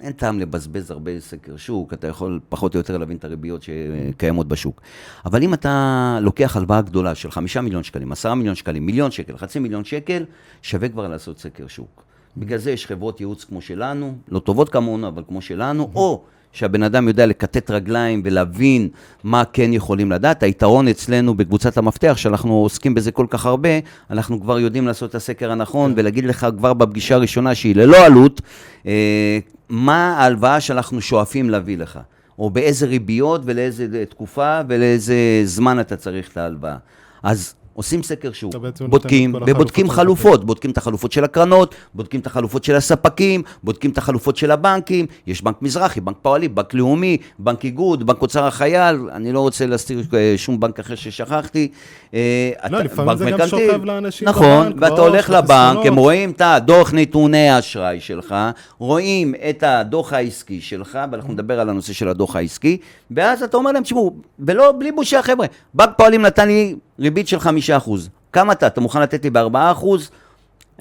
אין 0.02 0.12
טעם 0.12 0.40
לבזבז 0.40 0.92
הרבה 0.92 1.20
סקר 1.20 1.58
שוק, 1.58 1.94
אתה 1.94 2.08
יכול 2.08 2.40
פחות 2.50 2.74
או 2.76 2.80
יותר 2.80 2.98
להבין 2.98 3.18
את 3.18 3.26
הריביות 3.26 3.62
שקיימות 3.64 4.48
בשוק. 4.48 4.82
אבל 5.26 5.44
אם 5.44 5.54
אתה 5.54 6.20
לוקח 6.22 6.58
הלוואה 6.58 6.82
גדולה 6.82 7.16
של 7.16 7.32
5 7.32 7.58
מיליון 7.58 7.84
שקלים, 7.84 8.12
10 8.12 8.34
מיליון 8.34 8.56
שקלים, 8.56 8.86
מיליון 8.86 9.12
שקל, 9.12 9.38
חצי 9.38 9.60
מיליון 9.60 9.84
שקל, 9.84 10.26
שווה 10.62 10.90
כבר 10.90 11.08
לעשות 11.08 11.40
סקר 11.40 11.68
שוק. 11.68 12.04
בגלל 12.38 12.58
זה 12.58 12.72
יש 12.72 12.86
חברות 12.86 13.20
ייעוץ 13.20 13.44
כמו 13.44 13.62
שלנו, 13.62 14.16
לא 14.30 14.40
טובות 14.40 14.70
כמונו, 14.70 15.08
אבל 15.08 15.24
כמו 15.28 15.42
שלנו, 15.42 15.90
או 15.96 16.24
שהבן 16.58 16.84
אדם 16.84 17.08
יודע 17.08 17.26
לכתת 17.26 17.72
רגליים 17.72 18.22
ולהבין 18.26 18.90
מה 19.24 19.44
כן 19.54 19.74
יכולים 19.74 20.12
לדעת. 20.12 20.44
היתרון 20.44 20.88
אצלנו 20.88 21.38
בקבוצת 21.38 21.78
המפתח, 21.78 22.14
שאנחנו 22.18 22.54
עוסקים 22.54 22.94
בזה 22.94 23.12
כל 23.12 23.26
כך 23.30 23.46
הרבה, 23.46 23.70
אנחנו 24.12 24.42
כבר 24.42 24.60
יודעים 24.60 24.88
לעשות 24.88 25.10
את 25.10 25.16
הסקר 25.16 25.52
הנכון 25.52 25.94
ולהגיד 25.98 26.26
לך 26.26 26.48
כבר 26.58 26.74
בפגישה 26.74 27.16
הראשונה 27.16 27.56
שהיא 27.56 27.76
ללא 27.76 28.06
עלות, 28.06 28.42
אה, 28.88 29.40
מה 29.70 30.18
ההלוואה 30.18 30.62
שאנחנו 30.62 31.02
שואפים 31.02 31.50
להביא 31.50 31.78
לך. 31.78 32.00
או 32.40 32.50
באיזה 32.50 32.86
ריביות 32.86 33.42
ולאיזה 33.46 34.04
תקופה 34.10 34.60
ולאיזה 34.68 35.16
זמן 35.44 35.80
אתה 35.80 35.96
צריך 35.96 36.32
את 36.32 36.38
ההלוואה. 36.38 36.76
אז 37.24 37.54
עושים 37.78 38.04
סקר 38.04 38.32
שוק, 38.34 38.54
בודקים, 38.90 39.36
ובודקים 39.48 39.90
חלופות, 39.90 40.46
בודקים 40.46 40.72
את 40.72 40.78
החלופות 40.78 41.12
של 41.12 41.24
הקרנות, 41.24 41.76
בודקים 41.94 42.20
את 42.20 42.28
החלופות 42.28 42.64
של 42.64 42.76
הספקים, 42.76 43.44
בודקים 43.64 43.92
את 43.92 43.98
החלופות 43.98 44.38
של 44.38 44.52
הבנקים, 44.52 45.06
יש 45.28 45.42
בנק 45.42 45.62
מזרחי, 45.62 46.02
בנק 46.02 46.16
פועלי, 46.22 46.48
בנק 46.48 46.74
לאומי, 46.74 47.18
בנק 47.40 47.66
איגוד, 47.66 48.08
בנק 48.08 48.22
אוצר 48.22 48.46
החייל, 48.46 49.10
אני 49.12 49.32
לא 49.32 49.40
רוצה 49.40 49.66
להסתיר 49.66 50.02
אה, 50.14 50.34
שום 50.38 50.60
בנק 50.60 50.80
אחר 50.80 50.96
ששכחתי. 50.96 51.68
אה, 52.14 52.52
לא, 52.70 52.80
לפעמים 52.80 53.18
זה 53.18 53.32
גם. 53.32 53.48
שוכב 53.48 53.86
לאנשים 53.86 54.28
נכון, 54.28 54.70
בבנק, 54.70 54.82
ואתה 54.82 54.96
בראש, 54.96 55.10
הולך 55.10 55.30
לבנק. 55.30 55.86
הם 55.86 55.96
רואים 55.96 56.30
את 56.32 56.42
הדוח 56.42 56.94
נתוני 56.94 57.50
האשראי 57.50 58.00
שלך, 58.00 58.36
רואים 58.80 59.36
את 59.50 59.64
הדוח 59.64 60.14
העסקי 60.14 60.62
שלך, 60.62 61.00
ואנחנו 61.12 61.34
נדבר 61.34 61.60
על 61.60 61.70
הנושא 61.70 61.94
של 61.94 62.08
הדוח 62.08 62.36
העסקי, 62.36 62.78
ואז 63.12 63.44
אתה 63.44 63.58
אומר 63.58 63.72
להם, 63.72 63.84
תשמעו, 63.84 64.16
ולא, 64.40 64.72
בלי 64.72 64.92
בושה 64.92 65.22
חבר'ה, 65.22 65.46
בנק 65.74 65.90
פועלים 65.98 66.22
נתן 66.22 66.48
לי 66.48 66.76
ריבית 67.00 67.28
של 67.28 67.40
חמישה 67.40 67.78
אחוז. 67.78 68.10
כמה 68.34 68.54
אתה? 68.54 68.68
אתה 68.68 68.82
מוכן 68.82 69.02
לתת 69.02 69.24
לי 69.24 69.30
בארבעה 69.30 69.72
אחוז? 69.72 70.12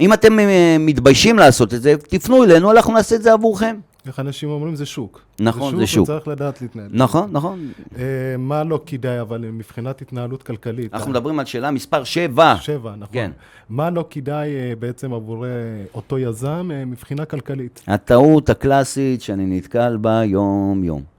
אם 0.00 0.12
אתם 0.12 0.38
אה, 0.38 0.76
מתביישים 0.80 1.38
לעשות 1.38 1.75
את 1.75 1.82
זה, 1.82 1.96
תפנו 1.96 2.44
אלינו, 2.44 2.70
אנחנו 2.70 2.92
נעשה 2.92 3.16
את 3.16 3.23
זה 3.23 3.32
עבורכם. 3.32 3.76
איך 4.06 4.20
אנשים 4.20 4.49
אומרים, 4.49 4.76
זה 4.76 4.87
שוק. 4.87 5.20
נכון, 5.40 5.76
זה 5.76 5.87
שוק. 5.87 6.02
וצריך 6.02 6.28
לדעת 6.28 6.62
להתנהל. 6.62 6.88
נכון, 6.90 7.28
נכון. 7.32 7.70
אה, 7.99 8.02
מה 8.38 8.64
לא 8.64 8.80
כדאי, 8.87 9.20
אבל 9.20 9.38
מבחינת 9.38 10.02
התנהלות 10.02 10.42
כלכלית? 10.42 10.94
אנחנו 10.94 11.11
מדברים 11.11 11.38
על 11.38 11.44
שאלה 11.44 11.70
מספר 11.70 12.04
שבע. 12.04 12.54
שבע, 12.61 12.94
נכון. 12.96 13.12
כן. 13.12 13.30
מה 13.70 13.90
לא 13.90 14.04
כדאי 14.11 14.54
אה, 14.56 14.73
בעצם 14.78 15.12
עבור 15.12 15.46
אה, 15.46 15.50
אותו 15.94 16.18
יזם 16.18 16.70
אה, 16.75 16.85
מבחינה 16.85 17.25
כלכלית? 17.25 17.82
הטעות 17.87 18.50
הקלאסית 18.50 19.23
שאני 19.23 19.46
נתקל 19.46 19.96
בה 19.96 20.25
יום-יום. 20.25 21.15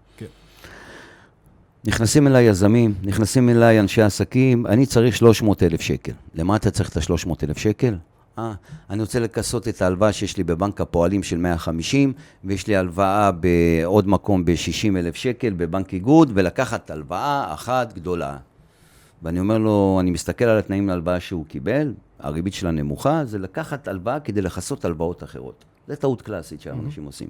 נכנסים 1.86 2.27
אליי 2.27 2.43
יזמים, 2.43 2.93
נכנסים 3.03 3.50
אליי 3.50 3.79
אנשי 3.79 4.01
עסקים, 4.01 4.67
אני 4.67 4.86
צריך 4.86 5.15
300 5.15 5.63
אלף 5.63 5.81
שקל. 5.81 6.12
למה 6.36 6.55
אתה 6.55 6.72
צריך 6.72 6.89
את 6.89 6.98
ה-300 6.98 7.34
אלף 7.43 7.57
שקל? 7.57 7.96
אה, 8.39 8.53
אני 8.89 9.01
רוצה 9.01 9.19
לכסות 9.19 9.67
את 9.67 9.81
ההלוואה 9.81 10.13
שיש 10.13 10.38
לי 10.38 10.43
בבנק 10.43 10.81
הפועלים 10.81 11.24
של 11.24 11.38
150, 11.38 12.13
ויש 12.43 12.67
לי 12.67 12.75
הלוואה 12.75 13.31
בעוד 13.31 14.07
מקום 14.07 14.46
ב-60 14.46 14.98
אלף 14.98 15.15
שקל 15.15 15.53
בבנק 15.57 15.93
איגוד, 15.93 16.31
ולקחת 16.34 16.91
הלוואה 16.91 17.53
אחת 17.53 17.93
גדולה. 17.93 18.38
ואני 19.24 19.39
אומר 19.39 19.57
לו, 19.57 19.98
אני 20.00 20.12
מסתכל 20.12 20.46
על 20.46 20.57
התנאים 20.57 20.88
להלוואה 20.88 21.19
שהוא 21.19 21.46
קיבל, 21.46 21.93
הריבית 22.19 22.53
שלה 22.53 22.72
נמוכה, 22.72 23.25
זה 23.25 23.39
לקחת 23.39 23.88
הלוואה 23.88 24.19
כדי 24.19 24.41
לכסות 24.41 24.86
הלוואות 24.86 25.24
אחרות. 25.24 25.65
זו 25.88 25.96
טעות 25.96 26.22
קלאסית 26.22 26.62
שאנשים 26.62 27.05
עושים. 27.05 27.27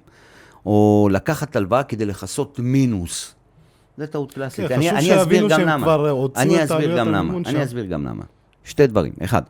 או 0.65 1.09
לקחת 1.11 1.55
הלוואה 1.55 1.83
כדי 1.83 2.05
לכסות 2.05 2.59
מינוס. 2.59 3.36
זו 3.97 4.05
טעות 4.07 4.33
קלאסית. 4.33 4.67
כן, 4.67 4.75
אני, 4.75 4.89
אני 4.89 5.21
אסביר 5.21 5.47
גם 5.47 5.59
שהם 5.59 5.67
למה. 5.69 6.05
אני 6.35 6.63
אסביר 6.63 6.97
גם 6.97 7.11
למה. 7.11 7.33
אני. 7.45 7.63
אסביר 7.63 7.85
גם 7.85 8.05
למה. 8.05 8.23
שתי 8.63 8.87
דברים. 8.87 9.13
אחד, 9.23 9.41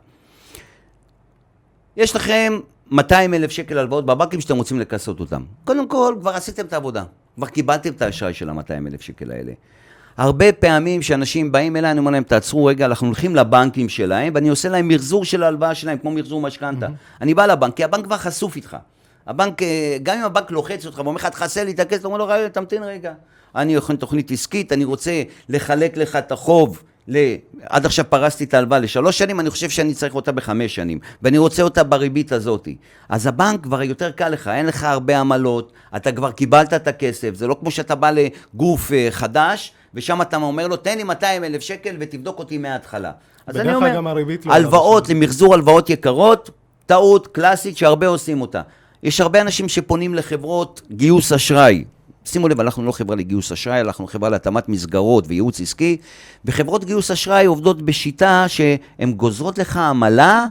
יש 1.96 2.16
לכם 2.16 2.58
200 2.90 3.34
אלף 3.34 3.50
שקל 3.50 3.78
הלוואות 3.78 4.06
בבנקים 4.06 4.40
שאתם 4.40 4.56
רוצים 4.56 4.80
לכסות 4.80 5.20
אותם. 5.20 5.42
קודם 5.64 5.88
כל, 5.88 6.14
כבר 6.20 6.30
עשיתם 6.30 6.66
את 6.66 6.72
העבודה. 6.72 7.04
כבר 7.36 7.46
קיבלתם 7.46 7.90
את 7.90 8.02
האשראי 8.02 8.34
של 8.34 8.50
ה-200 8.50 8.86
אלף 8.86 9.02
שקל 9.02 9.30
האלה. 9.30 9.52
הרבה 10.16 10.52
פעמים 10.52 11.02
שאנשים 11.02 11.52
באים 11.52 11.76
אליי, 11.76 11.90
אני 11.90 11.98
אומר 11.98 12.10
להם, 12.10 12.22
תעצרו 12.22 12.64
רגע, 12.64 12.86
אנחנו 12.86 13.06
הולכים 13.06 13.36
לבנקים 13.36 13.88
שלהם, 13.88 14.32
ואני 14.34 14.48
עושה 14.48 14.68
להם 14.68 14.88
מחזור 14.88 15.24
של 15.24 15.42
ההלוואה 15.42 15.74
שלהם, 15.74 15.98
כמו 15.98 16.10
מחזור 16.10 16.40
משכנתה. 16.40 16.86
אני 17.20 17.34
בא 17.34 17.46
לבנק, 17.46 17.76
כי 17.76 17.84
הבנק 17.84 18.04
כבר 18.04 18.16
חשוף 18.16 18.56
איתך. 18.56 18.76
הבנק, 19.26 19.62
אה, 19.62 19.96
גם 20.02 20.18
אם 20.18 20.24
הבנק 20.24 20.50
לוחץ 20.50 20.86
אותך 20.86 20.98
ואומר 20.98 21.12
לך, 21.12 21.26
תחסה 21.26 21.64
לי 21.64 21.70
את 21.70 21.80
הכסף, 21.80 22.00
אתה 22.00 22.08
אומר 22.08 22.18
לו, 22.18 22.48
תמתין 22.52 22.82
רגע. 22.82 23.12
אני 23.56 23.74
יכול 23.74 23.96
תוכנית 23.96 24.30
עסקית, 24.30 24.72
אני 24.72 24.84
רוצה 24.84 25.22
לחלק 25.48 25.96
לך 25.96 26.16
את 26.16 26.32
החוב. 26.32 26.82
ל... 27.08 27.34
עד 27.62 27.86
עכשיו 27.86 28.04
פרסתי 28.08 28.44
את 28.44 28.54
ההלוואה 28.54 28.78
לשלוש 28.78 29.18
שנים, 29.18 29.40
אני 29.40 29.50
חושב 29.50 29.70
שאני 29.70 29.94
צריך 29.94 30.14
אותה 30.14 30.32
בחמש 30.32 30.74
שנים, 30.74 30.98
ואני 31.22 31.38
רוצה 31.38 31.62
אותה 31.62 31.84
בריבית 31.84 32.32
הזאת. 32.32 32.68
אז 33.08 33.26
הבנק 33.26 33.62
כבר 33.62 33.82
יותר 33.82 34.10
קל 34.10 34.28
לך, 34.28 34.48
אין 34.48 34.66
לך 34.66 34.84
הרבה 34.84 35.20
עמלות, 35.20 35.72
אתה 35.96 36.12
כבר 36.12 36.30
קיבלת 36.30 36.74
את 36.74 36.88
הכסף, 36.88 37.34
זה 37.34 37.46
לא 37.46 37.56
כמו 37.60 37.70
שאתה 37.70 37.94
בא 37.94 38.10
לגוף 38.10 38.92
אה, 38.92 39.08
חדש, 39.10 39.72
ושם 39.94 40.22
אתה 40.22 40.36
אומר 40.36 40.68
לו, 40.68 40.76
תן 40.76 40.96
לי 40.96 41.04
200 41.04 41.44
אלף 41.44 41.62
שקל 41.62 41.96
ותבדוק 41.98 42.38
אותי 42.38 42.58
מההתחלה. 42.58 43.12
אז 43.46 43.56
אני 43.56 43.74
אומר, 43.74 44.00
לא 44.00 44.10
הלוואות 44.46 45.08
עולה 45.08 45.20
למחזור 45.20 45.54
הלוואות 45.54 45.90
יקרות, 45.90 46.50
טעות 46.86 47.26
קלאסית 47.26 47.76
שהרבה 47.76 48.06
עושים 48.06 48.40
אותה. 48.40 48.62
יש 49.02 49.20
הרבה 49.20 49.40
אנשים 49.40 49.68
שפונים 49.68 50.14
לחברות 50.14 50.82
גיוס 50.90 51.32
אשראי. 51.32 51.84
שימו 52.28 52.48
לב, 52.48 52.60
אנחנו 52.60 52.82
לא 52.82 52.92
חברה 52.92 53.16
לגיוס 53.16 53.52
אשראי, 53.52 53.80
אנחנו 53.80 54.06
חברה 54.06 54.28
להתאמת 54.28 54.68
מסגרות 54.68 55.24
וייעוץ 55.28 55.60
עסקי, 55.60 55.96
וחברות 56.44 56.84
גיוס 56.84 57.10
אשראי 57.10 57.46
עובדות 57.46 57.82
בשיטה 57.82 58.44
שהן 58.48 59.12
גוזרות 59.12 59.58
לך 59.58 59.76
עמלה 59.76 60.46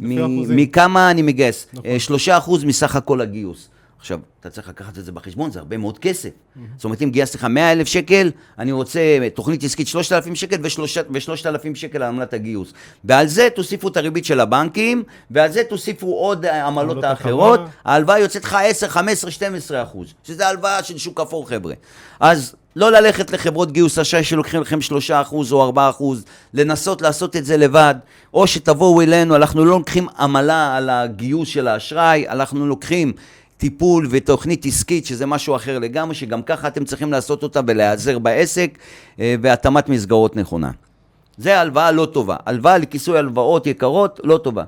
מ-. 0.00 0.56
מכמה 0.56 1.10
אני 1.10 1.22
מגייס. 1.22 1.66
נכון. 1.72 1.90
אה, 1.90 1.98
שלושה 2.00 2.38
אחוז 2.38 2.64
מסך 2.64 2.96
הכל 2.96 3.20
הגיוס. 3.20 3.68
עכשיו, 3.98 4.18
אתה 4.40 4.50
צריך 4.50 4.68
לקחת 4.68 4.98
את 4.98 5.04
זה 5.04 5.12
בחשבון, 5.12 5.50
זה 5.50 5.58
הרבה 5.58 5.76
מאוד 5.76 5.98
כסף. 5.98 6.28
זאת 6.76 6.84
אומרת, 6.84 7.02
אם 7.02 7.10
גייסתי 7.10 7.38
לך 7.38 7.44
100 7.44 7.72
אלף 7.72 7.86
שקל, 7.86 8.30
אני 8.58 8.72
רוצה 8.72 9.00
תוכנית 9.34 9.64
עסקית 9.64 9.88
3,000 9.88 10.34
שקל 10.34 10.56
ו-3,000 10.62 11.74
שקל 11.74 12.02
על 12.02 12.08
עמלת 12.08 12.34
הגיוס. 12.34 12.72
ועל 13.04 13.26
זה 13.26 13.48
תוסיפו 13.54 13.88
את 13.88 13.96
הריבית 13.96 14.24
של 14.24 14.40
הבנקים, 14.40 15.02
ועל 15.30 15.52
זה 15.52 15.62
תוסיפו 15.64 16.06
עוד 16.06 16.44
אה, 16.44 16.66
עמלות 16.66 17.04
האחרות. 17.04 17.60
ההלוואה 17.84 18.18
יוצאת 18.18 18.44
לך 18.44 18.56
10, 18.64 18.88
15, 18.88 19.30
12 19.30 19.82
אחוז, 19.82 20.14
שזה 20.24 20.48
הלוואה 20.48 20.82
של 20.82 20.98
שוק 20.98 21.20
אפור, 21.20 21.48
חבר'ה. 21.48 21.74
אז 22.20 22.54
לא 22.76 22.92
ללכת 22.92 23.30
לחברות 23.30 23.72
גיוס 23.72 23.98
אשראי 23.98 24.24
שלוקחים 24.24 24.60
לכם 24.60 24.80
3 24.80 25.10
אחוז 25.10 25.52
או 25.52 25.64
4 25.64 25.90
אחוז, 25.90 26.24
לנסות 26.54 27.02
לעשות 27.02 27.36
את 27.36 27.44
זה 27.44 27.56
לבד, 27.56 27.94
או 28.34 28.46
שתבואו 28.46 29.00
אלינו, 29.00 29.36
אנחנו 29.36 29.64
לא 29.64 29.70
לוקחים 29.70 30.06
עמלה 30.18 30.76
על 30.76 30.90
הגיוס 30.90 31.48
של 31.48 31.68
האשראי, 31.68 32.28
אנחנו 32.28 32.66
לוקחים 32.66 33.12
טיפול 33.56 34.08
ותוכנית 34.10 34.66
עסקית, 34.66 35.06
שזה 35.06 35.26
משהו 35.26 35.56
אחר 35.56 35.78
לגמרי, 35.78 36.14
שגם 36.14 36.42
ככה 36.42 36.68
אתם 36.68 36.84
צריכים 36.84 37.12
לעשות 37.12 37.42
אותה 37.42 37.60
ולהיעזר 37.66 38.18
בעסק, 38.18 38.78
אה, 39.20 39.34
והתאמת 39.42 39.88
מסגרות 39.88 40.36
נכונה. 40.36 40.70
זה 41.36 41.60
הלוואה 41.60 41.92
לא 41.92 42.06
טובה. 42.06 42.36
הלוואה 42.46 42.78
לכיסוי 42.78 43.18
הלוואות 43.18 43.66
יקרות, 43.66 44.20
לא 44.24 44.38
טובה. 44.38 44.64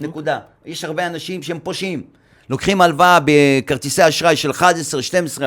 נקודה. 0.00 0.38
יש 0.66 0.84
הרבה 0.84 1.06
אנשים 1.06 1.42
שהם 1.42 1.58
פושעים. 1.62 2.02
לוקחים 2.50 2.80
הלוואה 2.80 3.18
בכרטיסי 3.24 4.08
אשראי 4.08 4.36
של 4.36 4.50
11-12 4.50 4.62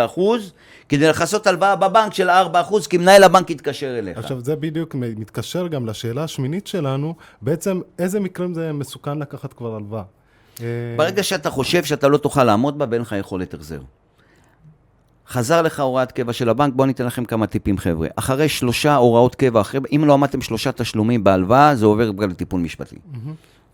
אחוז, 0.05 0.51
כדי 0.89 1.08
לכסות 1.08 1.48
הלוואה 1.48 1.75
בבנק 1.75 2.13
של 2.13 2.29
4 2.29 2.62
אחוז, 2.62 2.88
כי 2.88 2.98
מנהל 2.98 3.24
הבנק 3.24 3.50
יתקשר 3.50 4.00
אליך. 4.00 4.17
עכשיו 4.17 4.39
זה 4.41 4.55
בדיוק 4.55 4.96
מתקשר 4.96 5.67
גם 5.67 5.86
לשאלה 5.86 6.24
השמינית 6.24 6.67
שלנו, 6.67 7.15
בעצם 7.41 7.82
איזה 8.00 8.20
מקרים 8.20 8.53
זה 8.53 8.74
מסוכן 8.74 9.20
לקחת 9.20 9.53
כבר 9.53 9.75
הלוואה? 9.75 10.03
אה, 10.62 10.65
ברגע 10.97 11.24
שאתה 11.24 11.50
חושב 11.50 11.83
שאתה 11.83 12.07
לא 12.07 12.17
תוכל 12.17 12.43
לעמוד 12.43 12.77
בה, 12.77 12.85
ואין 12.89 13.01
לך 13.01 13.15
יכולת 13.19 13.53
החזר. 13.53 13.79
חזר 15.27 15.62
לך 15.62 15.79
הוראת 15.79 16.12
קבע 16.12 16.33
של 16.33 16.50
הבנק, 16.50 16.74
בואו 16.74 16.88
ניתן 16.88 17.05
לכם 17.05 17.25
כמה 17.25 17.47
טיפים 17.47 17.77
חבר'ה. 17.77 18.07
אחרי 18.15 18.50
שלושה 18.50 18.95
הוראות 18.95 19.35
קבע, 19.35 19.62
אחרי, 19.62 19.79
אם 19.95 20.03
לא 20.05 20.13
עמדתם 20.13 20.41
שלושה 20.41 20.71
תשלומים 20.71 21.24
בהלוואה, 21.24 21.75
זה 21.75 21.85
עובר 21.85 22.13
כבר 22.13 22.25
לטיפול 22.25 22.62
משפטי. 22.62 22.95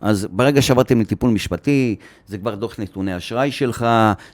אז 0.02 0.28
ברגע 0.32 0.62
שעברתם 0.62 1.02
לטיפול 1.02 1.30
משפטי, 1.30 1.96
זה 2.28 2.38
כבר 2.38 2.56
דוח 2.56 2.80
נתוני 2.80 3.18
אשראי 3.18 3.52
שלך, 3.52 3.86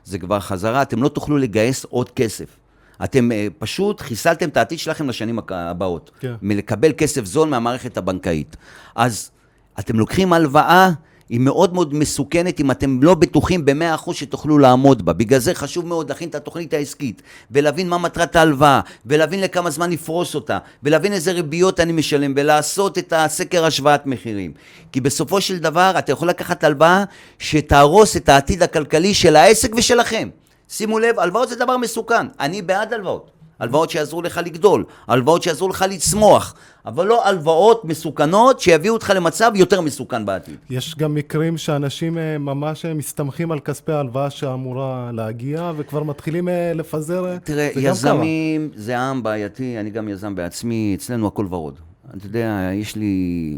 זה 0.04 0.20
כבר 0.20 0.40
חזרה, 0.40 0.82
אתם 0.82 1.04
לא 1.04 1.10
תוכלו 1.10 1.38
לגייס 1.38 1.86
עוד 1.86 2.10
כסף. 2.10 2.58
אתם 3.04 3.32
אה, 3.32 3.48
פשוט 3.60 4.02
חיסלתם 4.02 4.50
את 4.50 4.58
העתיד 4.58 4.80
שלכם 4.80 5.10
לשנים 5.10 5.40
הבאות. 5.50 6.12
כן. 6.20 6.34
מלקבל 6.42 6.92
כסף 6.98 7.26
זול 7.26 7.50
מהמערכת 7.50 7.98
הבנקאית. 7.98 8.58
אז 8.96 9.32
אתם 9.80 10.00
לוקחים 10.00 10.34
הלוואה, 10.34 10.92
היא 11.30 11.40
מאוד 11.40 11.74
מאוד 11.74 11.94
מסוכנת 11.94 12.60
אם 12.60 12.72
אתם 12.72 13.04
לא 13.04 13.14
בטוחים 13.16 13.66
ב-100% 13.66 14.14
שתוכלו 14.14 14.58
לעמוד 14.58 15.06
בה. 15.06 15.14
בגלל 15.14 15.40
זה 15.40 15.54
חשוב 15.54 15.88
מאוד 15.88 16.10
להכין 16.10 16.30
את 16.30 16.36
התוכנית 16.36 16.74
העסקית, 16.74 17.22
ולהבין 17.52 17.90
מה 17.90 17.98
מטרת 17.98 18.36
ההלוואה, 18.36 18.82
ולהבין 19.06 19.42
לכמה 19.42 19.70
זמן 19.70 19.90
לפרוס 19.92 20.36
אותה, 20.36 20.58
ולהבין 20.84 21.14
איזה 21.14 21.32
ריביות 21.32 21.80
אני 21.80 21.92
משלם, 21.92 22.34
ולעשות 22.36 22.98
את 22.98 23.14
הסקר 23.16 23.66
השוואת 23.66 24.06
מחירים. 24.06 24.52
כי 24.92 25.02
בסופו 25.02 25.42
של 25.42 25.58
דבר 25.58 25.94
אתה 26.00 26.12
יכול 26.12 26.30
לקחת 26.30 26.64
הלוואה 26.64 27.04
שתהרוס 27.40 28.18
את 28.18 28.30
העתיד 28.30 28.64
הכלכלי 28.64 29.14
של 29.14 29.36
העסק 29.36 29.76
ושלכם. 29.76 30.30
שימו 30.70 31.00
לב, 31.00 31.20
הלוואות 31.20 31.50
זה 31.50 31.56
דבר 31.56 31.78
מסוכן. 31.78 32.28
אני 32.40 32.62
בעד 32.62 32.94
הלוואות. 32.94 33.37
הלוואות 33.60 33.90
שיעזרו 33.90 34.22
לך 34.22 34.42
לגדול, 34.46 34.84
הלוואות 35.08 35.44
שיעזרו 35.44 35.70
לך 35.70 35.86
לצמוח, 35.90 36.54
אבל 36.86 37.08
לא 37.08 37.28
הלוואות 37.28 37.86
מסוכנות 37.86 38.60
שיביאו 38.60 38.94
אותך 38.94 39.14
למצב 39.16 39.52
יותר 39.56 39.82
מסוכן 39.82 40.26
בעתיד. 40.26 40.56
יש 40.70 40.96
גם 40.96 41.16
מקרים 41.16 41.58
שאנשים 41.58 42.18
אה, 42.18 42.38
ממש 42.38 42.86
אה, 42.86 42.94
מסתמכים 42.94 43.52
על 43.52 43.60
כספי 43.60 43.92
ההלוואה 43.92 44.30
שאמורה 44.30 45.12
להגיע, 45.14 45.72
וכבר 45.78 46.04
מתחילים 46.04 46.50
אה, 46.50 46.74
לפזר, 46.74 47.26
אה, 47.26 47.40
תראה, 47.40 47.70
זה 47.74 47.82
יזמים 47.82 48.70
זה 48.76 49.00
עם 49.00 49.24
בעייתי, 49.24 49.80
אני 49.80 49.90
גם 49.90 50.10
יזם 50.10 50.36
בעצמי, 50.36 50.94
אצלנו 50.98 51.28
הכל 51.28 51.46
ורוד. 51.50 51.80
אתה 52.18 52.26
יודע, 52.26 52.70
יש 52.74 52.96
לי 52.96 53.58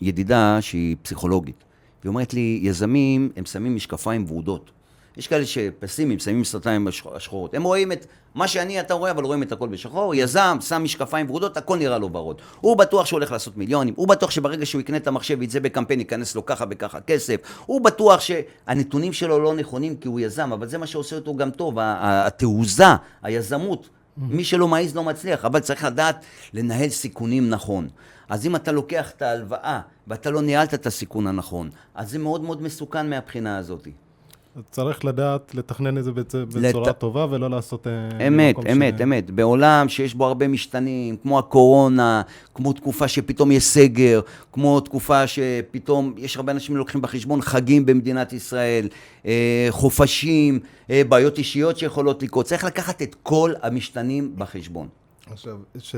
ידידה 0.00 0.58
שהיא 0.60 0.96
פסיכולוגית, 1.02 1.64
והיא 2.02 2.08
אומרת 2.10 2.34
לי, 2.34 2.60
יזמים, 2.62 3.30
הם 3.36 3.44
שמים 3.44 3.74
משקפיים 3.74 4.24
ורודות. 4.28 4.70
יש 5.16 5.26
כאלה 5.26 5.46
שפסימיים, 5.46 6.18
שמים 6.18 6.44
סרטיים 6.44 6.88
השחורות. 6.88 7.54
הם 7.54 7.62
רואים 7.62 7.92
את 7.92 8.06
מה 8.34 8.48
שאני, 8.48 8.80
אתה 8.80 8.94
רואה, 8.94 9.10
אבל 9.10 9.24
רואים 9.24 9.42
את 9.42 9.52
הכל 9.52 9.68
בשחור. 9.68 10.14
יזם, 10.14 10.58
שם 10.60 10.84
משקפיים 10.84 11.30
ורודות, 11.30 11.56
הכל 11.56 11.78
נראה 11.78 11.98
לו 11.98 12.12
ורוד. 12.12 12.40
הוא 12.60 12.76
בטוח 12.76 13.06
שהוא 13.06 13.16
הולך 13.16 13.32
לעשות 13.32 13.56
מיליונים, 13.56 13.94
הוא 13.96 14.08
בטוח 14.08 14.30
שברגע 14.30 14.66
שהוא 14.66 14.80
יקנה 14.80 14.96
את 14.96 15.06
המחשב 15.06 15.36
ויצא 15.40 15.58
בקמפיין, 15.58 16.00
ייכנס 16.00 16.34
לו 16.34 16.46
ככה 16.46 16.64
וככה 16.70 17.00
כסף. 17.00 17.36
הוא 17.66 17.80
בטוח 17.80 18.20
שהנתונים 18.20 19.12
שלו 19.12 19.38
לא 19.38 19.54
נכונים 19.54 19.96
כי 19.96 20.08
הוא 20.08 20.20
יזם, 20.20 20.52
אבל 20.52 20.66
זה 20.66 20.78
מה 20.78 20.86
שעושה 20.86 21.16
אותו 21.16 21.36
גם 21.36 21.50
טוב, 21.50 21.74
התעוזה, 21.80 22.84
היזמות. 23.22 23.88
מי 24.16 24.44
שלא 24.44 24.68
מעז 24.68 24.96
לא 24.96 25.04
מצליח, 25.04 25.44
אבל 25.44 25.60
צריך 25.60 25.84
לדעת 25.84 26.24
לנהל 26.52 26.88
סיכונים 26.88 27.50
נכון. 27.50 27.88
אז 28.28 28.46
אם 28.46 28.56
אתה 28.56 28.72
לוקח 28.72 29.10
את 29.10 29.22
ההלוואה 29.22 29.80
ואתה 30.06 30.30
לא 30.30 30.42
ניהלת 30.42 30.74
את 30.74 30.86
הסיכון 30.86 31.26
הנכון, 31.26 31.70
אז 31.94 32.10
זה 32.10 32.18
מאוד 32.18 32.40
מאוד 32.40 32.62
מסוכן 32.62 33.10
מהבחינה 33.10 33.58
הזאת. 33.58 33.88
צריך 34.70 35.04
לדעת 35.04 35.54
לתכנן 35.54 35.98
את 35.98 36.04
זה 36.04 36.10
בצ- 36.10 36.36
בצורה 36.54 36.88
לת- 36.90 36.98
טובה 36.98 37.26
ולא 37.30 37.50
לעשות... 37.50 37.86
אה, 37.86 38.26
אמת, 38.26 38.54
אמת, 38.72 38.94
ש- 38.98 39.00
אמת. 39.02 39.30
בעולם 39.30 39.88
שיש 39.88 40.14
בו 40.14 40.26
הרבה 40.26 40.48
משתנים, 40.48 41.16
כמו 41.16 41.38
הקורונה, 41.38 42.22
כמו 42.54 42.72
תקופה 42.72 43.08
שפתאום 43.08 43.50
יש 43.52 43.64
סגר, 43.64 44.20
כמו 44.52 44.80
תקופה 44.80 45.26
שפתאום, 45.26 46.14
יש 46.18 46.36
הרבה 46.36 46.52
אנשים 46.52 46.76
לוקחים 46.76 47.02
בחשבון 47.02 47.42
חגים 47.42 47.86
במדינת 47.86 48.32
ישראל, 48.32 48.88
אה, 49.26 49.66
חופשים, 49.70 50.58
אה, 50.90 51.02
בעיות 51.08 51.38
אישיות 51.38 51.78
שיכולות 51.78 52.22
לקרות. 52.22 52.46
צריך 52.46 52.64
לקחת 52.64 53.02
את 53.02 53.16
כל 53.22 53.52
המשתנים 53.62 54.32
בחשבון. 54.38 54.88
עכשיו, 55.32 55.56
ש... 55.78 55.94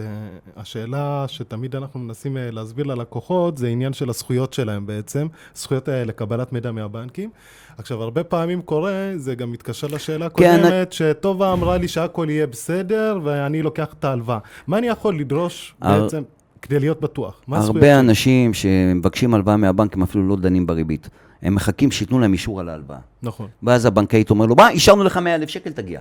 השאלה 0.57 1.25
שתמיד 1.29 1.77
אנחנו 1.77 2.01
מנסים 2.01 2.37
אה, 2.37 2.51
להסביר 2.51 2.87
ללקוחות, 2.87 3.59
זה 3.59 3.69
עניין 3.69 3.93
של 3.93 4.11
הזכויות 4.11 4.53
שלהם 4.53 4.87
בעצם, 4.87 5.27
זכויות 5.55 5.89
אה, 5.89 6.05
לקבלת 6.05 6.53
מידע 6.53 6.73
מהבנקים. 6.73 7.31
עכשיו, 7.79 8.03
הרבה 8.03 8.25
פעמים 8.25 8.63
קורה, 8.63 9.13
זה 9.17 9.35
גם 9.35 9.53
מתקשר 9.53 9.87
לשאלה 9.87 10.29
כן, 10.31 10.61
הקודמת, 10.61 10.93
שטובה 10.93 11.53
אמרה 11.53 11.77
לי 11.79 11.89
שהכל 11.89 12.27
יהיה 12.31 12.47
בסדר, 12.47 13.19
ואני 13.25 13.63
לוקח 13.63 13.95
את 13.99 14.05
ההלוואה. 14.05 14.39
מה 14.67 14.79
אני 14.79 14.87
יכול 14.87 15.19
לדרוש 15.19 15.75
הר- 15.81 16.03
בעצם 16.03 16.23
כדי 16.63 16.81
להיות 16.81 17.01
בטוח? 17.01 17.41
הרבה? 17.53 18.01
אנשים 18.01 18.55
שמבקשים 18.55 19.35
הלוואה 19.35 19.57
מהבנק, 19.57 19.95
הם 19.95 20.03
אפילו 20.03 20.29
לא 20.29 20.37
דנים 20.37 20.67
בריבית. 20.67 21.09
הם 21.43 21.55
מחכים 21.55 21.91
שייתנו 21.91 22.19
להם 22.21 22.33
אישור 22.33 22.61
על 22.61 22.69
ההלוואה. 22.69 22.99
נכון. 23.23 23.47
ואז 23.63 23.87
הבנקאית 23.87 24.31
אומר 24.31 24.47
לו, 24.47 24.55
מה, 24.57 24.71
אישרנו 24.71 25.05
לך 25.05 25.17
100 25.17 25.35
אלף 25.35 25.49
שקל, 25.49 25.71
תגיע. 25.73 26.01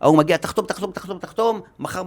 ההוא 0.00 0.18
מגיע, 0.18 0.36
תחתום, 0.36 0.66
תחתום, 0.66 0.90
תחתום, 0.92 1.18
תחתום, 1.18 1.60
מחר, 1.78 2.02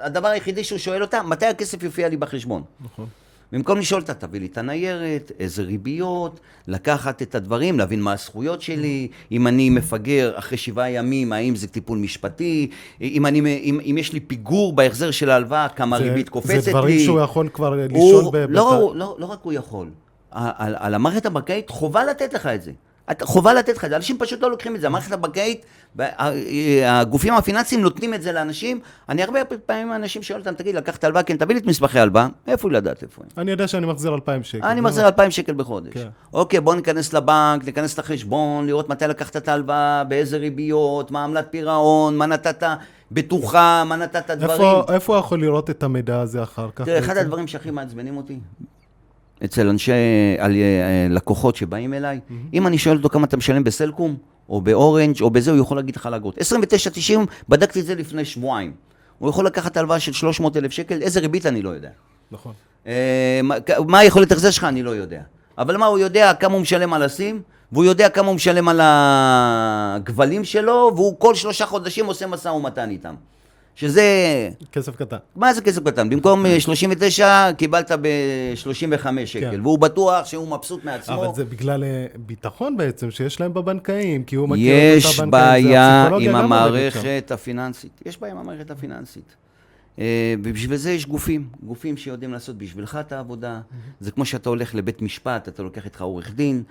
הדבר 0.00 0.28
היחידי 0.28 0.64
שהוא 0.64 0.78
שואל 0.78 1.02
אותה, 1.02 1.22
מתי 1.22 1.46
הכסף 1.46 1.82
יופיע 1.82 2.08
לי 2.08 2.16
בחשבון? 2.16 2.62
נכון. 2.84 3.06
במקום 3.52 3.78
לשאול 3.78 4.00
אותה, 4.00 4.14
תביא 4.14 4.40
לי 4.40 4.46
את 4.46 4.58
הניירת, 4.58 5.32
איזה 5.40 5.62
ריביות, 5.62 6.40
לקחת 6.68 7.22
את 7.22 7.34
הדברים, 7.34 7.78
להבין 7.78 8.00
מה 8.02 8.12
הזכויות 8.12 8.62
שלי, 8.62 9.08
אם 9.32 9.46
אני 9.46 9.70
מפגר 9.70 10.32
אחרי 10.34 10.58
שבעה 10.58 10.90
ימים, 10.90 11.32
האם 11.32 11.56
זה 11.56 11.66
טיפול 11.68 11.98
משפטי, 11.98 12.70
אם, 13.00 13.26
אני, 13.26 13.38
אם, 13.40 13.80
אם 13.90 13.96
יש 13.98 14.12
לי 14.12 14.20
פיגור 14.20 14.72
בהחזר 14.72 15.10
של 15.10 15.30
ההלוואה, 15.30 15.68
כמה 15.68 15.98
זה- 15.98 16.04
ריבית 16.04 16.28
קופצת 16.28 16.50
לי. 16.54 16.60
זה 16.60 16.70
דברים 16.70 16.98
שהוא 16.98 17.20
יכול 17.20 17.48
כבר 17.52 17.74
הוא, 17.90 18.20
לשאול 18.20 18.24
ב... 18.32 18.36
לא, 18.50 18.70
בת- 18.72 18.80
הוא- 18.80 18.94
לא, 18.96 19.16
לא 19.18 19.26
רק 19.26 19.38
הוא 19.42 19.52
יכול. 19.52 19.90
ה- 20.32 20.64
על, 20.66 20.74
על 20.78 20.94
המערכת 20.94 21.26
הבנקאית 21.26 21.70
חובה 21.70 22.04
לתת 22.04 22.34
לך 22.34 22.46
את 22.46 22.62
זה. 22.62 22.72
חובה 23.22 23.54
לתת 23.54 23.76
לך 23.76 23.84
את 23.84 23.90
זה, 23.90 23.96
אנשים 23.96 24.18
פשוט 24.18 24.42
לא 24.42 24.50
לוקחים 24.50 24.76
את 24.76 24.80
זה, 24.80 24.86
המערכת 24.86 25.12
הבנקאית, 25.12 25.64
הגופים 26.86 27.34
הפיננסיים 27.34 27.80
נותנים 27.80 28.14
את 28.14 28.22
זה 28.22 28.32
לאנשים, 28.32 28.80
אני 29.08 29.22
הרבה 29.22 29.40
פעמים 29.66 29.92
אנשים 29.92 30.22
שואל 30.22 30.38
אותם, 30.38 30.54
תגיד, 30.54 30.74
לקחת 30.74 31.04
הלוואה, 31.04 31.22
כן, 31.22 31.36
תביא 31.36 31.54
לי 31.54 31.60
את 31.60 31.66
מסמכי 31.66 31.98
ההלוואה, 31.98 32.26
איפה 32.46 32.68
הוא 32.68 32.72
לדעת 32.72 33.02
איפה 33.02 33.22
הם? 33.22 33.28
אני 33.38 33.50
יודע 33.50 33.68
שאני 33.68 33.86
מחזיר 33.86 34.14
2,000 34.14 34.42
שקל. 34.42 34.66
אני 34.66 34.80
מחזיר 34.80 35.06
2,000 35.06 35.30
שקל 35.30 35.52
בחודש. 35.52 35.92
כן. 35.92 36.08
אוקיי, 36.32 36.60
בוא 36.60 36.74
ניכנס 36.74 37.12
לבנק, 37.12 37.64
ניכנס 37.64 37.98
לחשבון, 37.98 38.66
לראות 38.66 38.88
מתי 38.88 39.06
לקחת 39.06 39.36
את 39.36 39.48
ההלוואה, 39.48 40.04
באיזה 40.04 40.36
ריביות, 40.36 41.10
מה 41.10 41.24
עמלת 41.24 41.46
פירעון, 41.50 42.16
מה 42.16 42.26
נתת 42.26 42.62
בטוחה, 43.12 43.84
מה 43.86 43.96
נתת 43.96 44.30
דברים. 44.30 44.50
איפה, 44.50 44.84
איפה 44.92 45.18
יכול 45.18 45.40
לראות 45.40 45.70
את 45.70 45.82
המידע 45.82 46.20
הזה 46.20 46.42
אחר 46.42 46.68
כך? 46.76 46.84
תראה, 46.84 46.98
אחד? 46.98 47.16
הדברים 47.16 47.46
שהכי 47.46 47.70
מעצבנים 47.70 48.16
אותי, 48.16 48.38
אצל 49.44 49.68
אנשי, 49.68 49.92
על, 50.38 50.52
אה, 50.52 50.58
לקוחות 51.10 51.56
שבאים 51.56 51.94
אליי, 51.94 52.20
אם 52.54 52.66
אני 52.66 52.78
שואל 52.78 52.96
אותו 52.96 53.08
כמה 53.08 53.26
אתה 53.26 53.36
משלם 53.36 53.64
בסלקום, 53.64 54.16
או 54.48 54.60
באורנג', 54.60 55.22
או 55.22 55.30
בזה, 55.30 55.50
הוא 55.50 55.60
יכול 55.60 55.76
להגיד 55.76 55.96
לך 55.96 56.06
לאגרות. 56.06 56.38
29.90, 56.38 57.18
בדקתי 57.48 57.80
את 57.80 57.86
זה 57.86 57.94
לפני 57.94 58.24
שבועיים. 58.24 58.72
הוא 59.18 59.30
יכול 59.30 59.46
לקחת 59.46 59.76
הלוואה 59.76 60.00
של 60.00 60.12
300 60.12 60.56
אלף 60.56 60.70
שקל, 60.72 61.02
איזה 61.02 61.20
ריבית 61.20 61.46
אני 61.46 61.62
לא 61.62 61.70
יודע. 61.70 61.88
נכון. 62.30 62.52
אה, 62.86 63.40
מה- 63.44 63.54
מה 63.88 63.98
היכולת 63.98 64.32
החזר 64.32 64.50
שלך, 64.50 64.64
אני 64.64 64.82
לא 64.82 64.90
יודע. 64.90 65.20
אבל 65.58 65.76
מה, 65.76 65.86
הוא 65.86 65.98
יודע 65.98 66.32
כמה 66.34 66.52
הוא 66.54 66.62
משלם 66.62 66.92
על 66.94 67.02
הסים, 67.02 67.42
והוא 67.72 67.84
יודע 67.84 68.08
כמה 68.08 68.26
הוא 68.28 68.34
משלם 68.34 68.68
על 68.68 68.80
הגבלים 68.82 70.44
שלו, 70.44 70.92
והוא 70.94 71.14
כל 71.18 71.34
שלושה 71.34 71.66
חודשים 71.66 72.06
עושה 72.06 72.26
משא 72.26 72.48
ומתן 72.48 72.90
איתם. 72.90 73.14
שזה, 73.74 74.02
כסף 74.72 74.96
קטן. 74.96 75.16
מה 75.36 75.54
זה 75.54 75.62
כסף 75.62 75.82
קטן? 75.84 76.10
במקום 76.10 76.46
אה, 76.46 76.60
39, 76.60 77.52
קיבלת 77.52 77.90
ב-35 78.02 79.06
שקל, 79.24 79.50
כן. 79.50 79.60
והוא 79.60 79.78
בטוח 79.78 80.26
שהוא 80.26 80.48
מבסוט 80.48 80.84
מעצמו. 80.84 81.14
אבל 81.14 81.34
זה 81.34 81.44
בגלל 81.44 81.84
אה, 81.84 82.06
ביטחון 82.16 82.76
בעצם 82.76 83.10
שיש 83.10 83.40
להם 83.40 83.54
בבנקאים, 83.54 84.24
כי 84.24 84.36
הוא 84.36 84.48
מכיר 84.48 84.92
את 84.92 84.96
יש 84.96 85.04
בנקאית, 85.04 85.16
זה 85.16 85.26
בעיה 85.26 86.00
הפסיכולוגיה 86.00 86.30
עם. 86.30 86.36
המערכת 86.36 87.30
הפיננסית. 87.30 88.00
יש 88.06 88.20
בעיה 88.20 88.32
עם 88.32 88.38
המערכת 88.38 88.70
הפיננסית. 88.70 89.36
אה, 89.98 90.34
ובשביל 90.42 90.76
זה 90.76 90.92
יש 90.92 91.06
גופים, 91.06 91.48
גופים 91.62 91.96
שיודעים 91.96 92.32
לעשות 92.32 92.58
בשבילך 92.58 92.98
את 93.00 93.12
העבודה. 93.12 93.60
זה 94.00 94.10
כמו 94.10 94.24
שאתה 94.24 94.48
הולך 94.48 94.74
לבית 94.74 95.02
משפט, 95.02 95.48
אתה 95.48 95.62
לוקח 95.62 95.84
איתך 95.84 96.02
עורך 96.02 96.34
דין. 96.34 96.62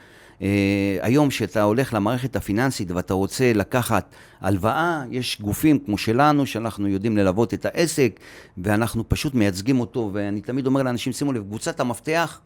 אה, 0.41 0.97
היום 1.01 1.29
כשאתה 1.29 1.61
הולך 1.61 1.93
למערכת 1.93 2.35
הפיננסית 2.35 2.91
ואתה 2.91 3.13
רוצה 3.13 3.53
לקחת 3.53 4.15
הלוואה, 4.41 5.03
יש 5.11 5.41
גופים 5.41 5.79
כמו 5.79 5.97
שלנו, 5.97 6.45
שאנחנו 6.45 6.87
יודעים 6.87 7.17
ללוות 7.17 7.53
את 7.53 7.65
העסק, 7.65 8.19
ואנחנו 8.57 9.09
פשוט 9.09 9.33
מייצגים 9.33 9.79
אותו, 9.79 10.09
ואני 10.13 10.41
תמיד 10.41 10.67
אומר 10.67 10.83
לאנשים, 10.83 11.13
שימו 11.13 11.33
לב, 11.33 11.43
קבוצת 11.43 11.79
המפתח, 11.79 12.41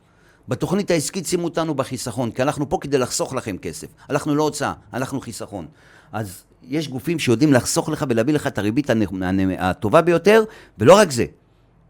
בתוכנית 0.48 0.92
העסקית 0.92 1.26
שימו 1.26 1.44
אותנו 1.44 1.76
בחיסכון, 1.76 2.32
כי 2.32 2.42
אנחנו 2.42 2.70
פה 2.70 2.78
כדי 2.82 2.98
לחסוך 2.98 3.34
לכם 3.34 3.58
כסף. 3.58 3.88
אנחנו 4.10 4.36
לא 4.36 4.44
הוצאה, 4.44 4.74
אנחנו 4.94 5.22
חיסכון. 5.22 5.68
אז 6.12 6.44
יש 6.64 6.88
גופים 6.88 7.20
שיודעים 7.20 7.54
לחסוך 7.54 7.90
לך 7.90 8.06
ולהביא 8.10 8.34
לך 8.34 8.48
את 8.48 8.58
הריבית 8.58 8.90
הטובה 9.60 10.02
ביותר, 10.02 10.44
ולא 10.78 10.98
רק 10.98 11.12
זה, 11.12 11.26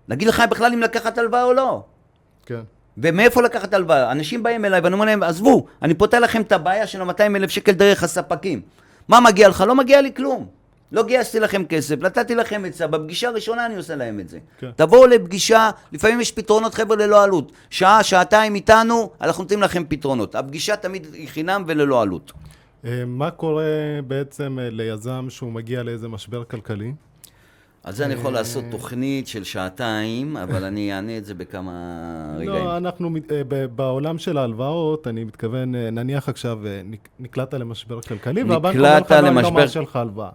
להגיד 0.08 0.28
לך 0.28 0.44
בכלל 0.50 0.74
אם 0.74 0.82
לקחת 0.82 1.18
הלוואה 1.18 1.44
או 1.44 1.54
לא. 1.54 1.84
כן. 2.46 2.62
ומאיפה 2.98 3.42
לקחת 3.42 3.74
הלוואה? 3.74 4.12
אנשים 4.12 4.44
באים 4.44 4.66
אליי 4.66 4.80
ואני 4.80 4.94
אומר 4.94 5.06
להם, 5.06 5.24
עזבו, 5.24 5.66
אני 5.82 5.94
פותר 5.94 6.20
לכם 6.20 6.42
את 6.42 6.52
הבעיה 6.52 6.88
של 6.88 7.02
ה-200 7.02 7.36
אלף 7.36 7.50
שקל 7.50 7.72
דרך 7.72 8.04
הספקים. 8.04 8.62
מה 9.08 9.20
מגיע 9.20 9.50
לך? 9.50 9.64
לא 9.68 9.76
מגיע 9.76 10.02
לי 10.02 10.14
כלום. 10.16 10.48
לא 10.92 11.04
גייסתי 11.04 11.40
לכם 11.40 11.66
כסף, 11.66 11.96
נתתי 12.02 12.36
לכם 12.36 12.64
עצה, 12.68 12.88
בפגישה 12.88 13.28
הראשונה 13.28 13.66
אני 13.66 13.76
עושה 13.76 13.96
להם 13.96 14.20
את 14.20 14.30
זה. 14.30 14.40
כן. 14.60 14.70
תבואו 14.76 15.08
לפגישה, 15.08 15.70
לפעמים 15.92 16.22
יש 16.22 16.32
פתרונות 16.32 16.74
חבר'ה 16.74 16.96
ללא 16.96 17.24
עלות. 17.24 17.52
שעה, 17.70 18.04
שעתיים 18.04 18.56
איתנו, 18.56 19.10
אנחנו 19.22 19.44
נותנים 19.44 19.62
לכם 19.62 19.84
פתרונות. 19.88 20.36
הפגישה 20.36 20.76
תמיד 20.76 21.08
היא 21.14 21.28
חינם 21.30 21.64
וללא 21.68 22.02
עלות. 22.02 22.32
אה, 22.86 23.04
מה 23.08 23.32
קורה 23.32 23.64
בעצם 24.08 24.58
אה, 24.62 24.70
ליזם 24.70 25.26
שהוא 25.30 25.52
מגיע 25.52 25.84
לאיזה 25.84 26.08
משבר 26.08 26.44
כלכלי? 26.44 26.94
על 27.84 27.94
זה 27.94 28.06
אני 28.06 28.14
יכול 28.14 28.34
לעשות 28.34 28.64
תוכנית 28.72 29.28
של 29.28 29.44
שעתיים, 29.44 30.38
אבל 30.38 30.64
אני 30.64 30.94
אענה 30.94 31.18
את 31.18 31.26
זה 31.26 31.34
בכמה 31.34 31.72
רגעים. 32.40 32.50
לא, 32.66 32.78
אנחנו, 32.78 33.10
אה, 33.32 33.42
בעולם 33.76 34.18
של 34.18 34.38
ההלוואות, 34.38 35.08
אני 35.08 35.24
מתכוון, 35.24 35.76
אה, 35.76 35.90
נניח 35.90 36.30
עכשיו 36.30 36.68
אה, 36.68 36.82
נק- 36.86 37.10
נקלעת 37.20 37.54
למשבר 37.54 38.02
כלכלי, 38.02 38.44
והבנק 38.44 38.76
אומר 38.76 39.00
לך, 39.00 39.12
לא, 39.12 39.20
אני 39.20 39.44
לא 39.44 39.52
מאשר 39.52 39.82
לך 39.82 39.96
הלוואה. 39.96 40.30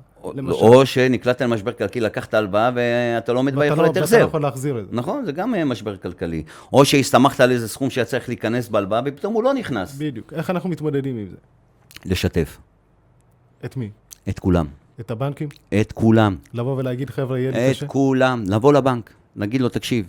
או- 0.51 0.87
שנקלעת 0.87 1.43
למשבר 1.43 1.73
כלכלי, 1.73 2.01
לקחת 2.01 2.35
הלוואה 2.35 2.71
ואתה 2.75 3.33
לא 3.33 3.39
עומד 3.39 3.55
לא- 3.55 3.61
ביכולת 3.61 3.89
ואתה 3.89 3.99
לא 4.01 4.05
החזר. 4.05 4.21
יכול 4.29 4.43
להחזיר 4.43 4.79
את 4.79 4.85
זה. 4.91 4.97
נכון, 4.97 5.25
זה 5.25 5.33
גם 5.33 5.55
אה, 5.55 5.65
משבר 5.65 5.97
כלכלי. 5.97 6.43
או 6.73 6.85
שהסתמכת 6.85 7.41
על 7.41 7.51
איזה 7.51 7.69
סכום 7.69 7.91
שהיה 7.91 8.05
צריך 8.05 8.29
להיכנס 8.29 8.69
בהלוואה, 8.69 9.01
ופתאום 9.05 9.35
הוא 9.35 9.43
לא 9.45 9.55
נכנס. 9.55 9.95
בדיוק. 9.99 10.33
איך 10.33 10.51
אנחנו 10.51 10.69
מתמודדים 10.71 11.17
עם 11.19 11.27
זה? 11.31 11.37
לשתף. 12.05 12.59
את 13.65 13.77
מי? 13.77 13.91
את 14.29 14.39
כולם. 14.39 14.67
את 15.01 15.11
הבנקים? 15.11 15.49
את 15.81 15.93
כולם. 15.93 16.37
לבוא 16.55 16.77
ולהגיד, 16.77 17.11
חבר'ה, 17.11 17.39
יהיה 17.39 17.51
לי 17.51 17.71
את 17.71 17.77
קשה? 17.77 17.87
כולם. 17.87 18.45
לבוא 18.49 18.73
לבנק, 18.73 19.15
להגיד 19.37 19.61
לו, 19.61 19.69
תקשיב, 19.69 20.07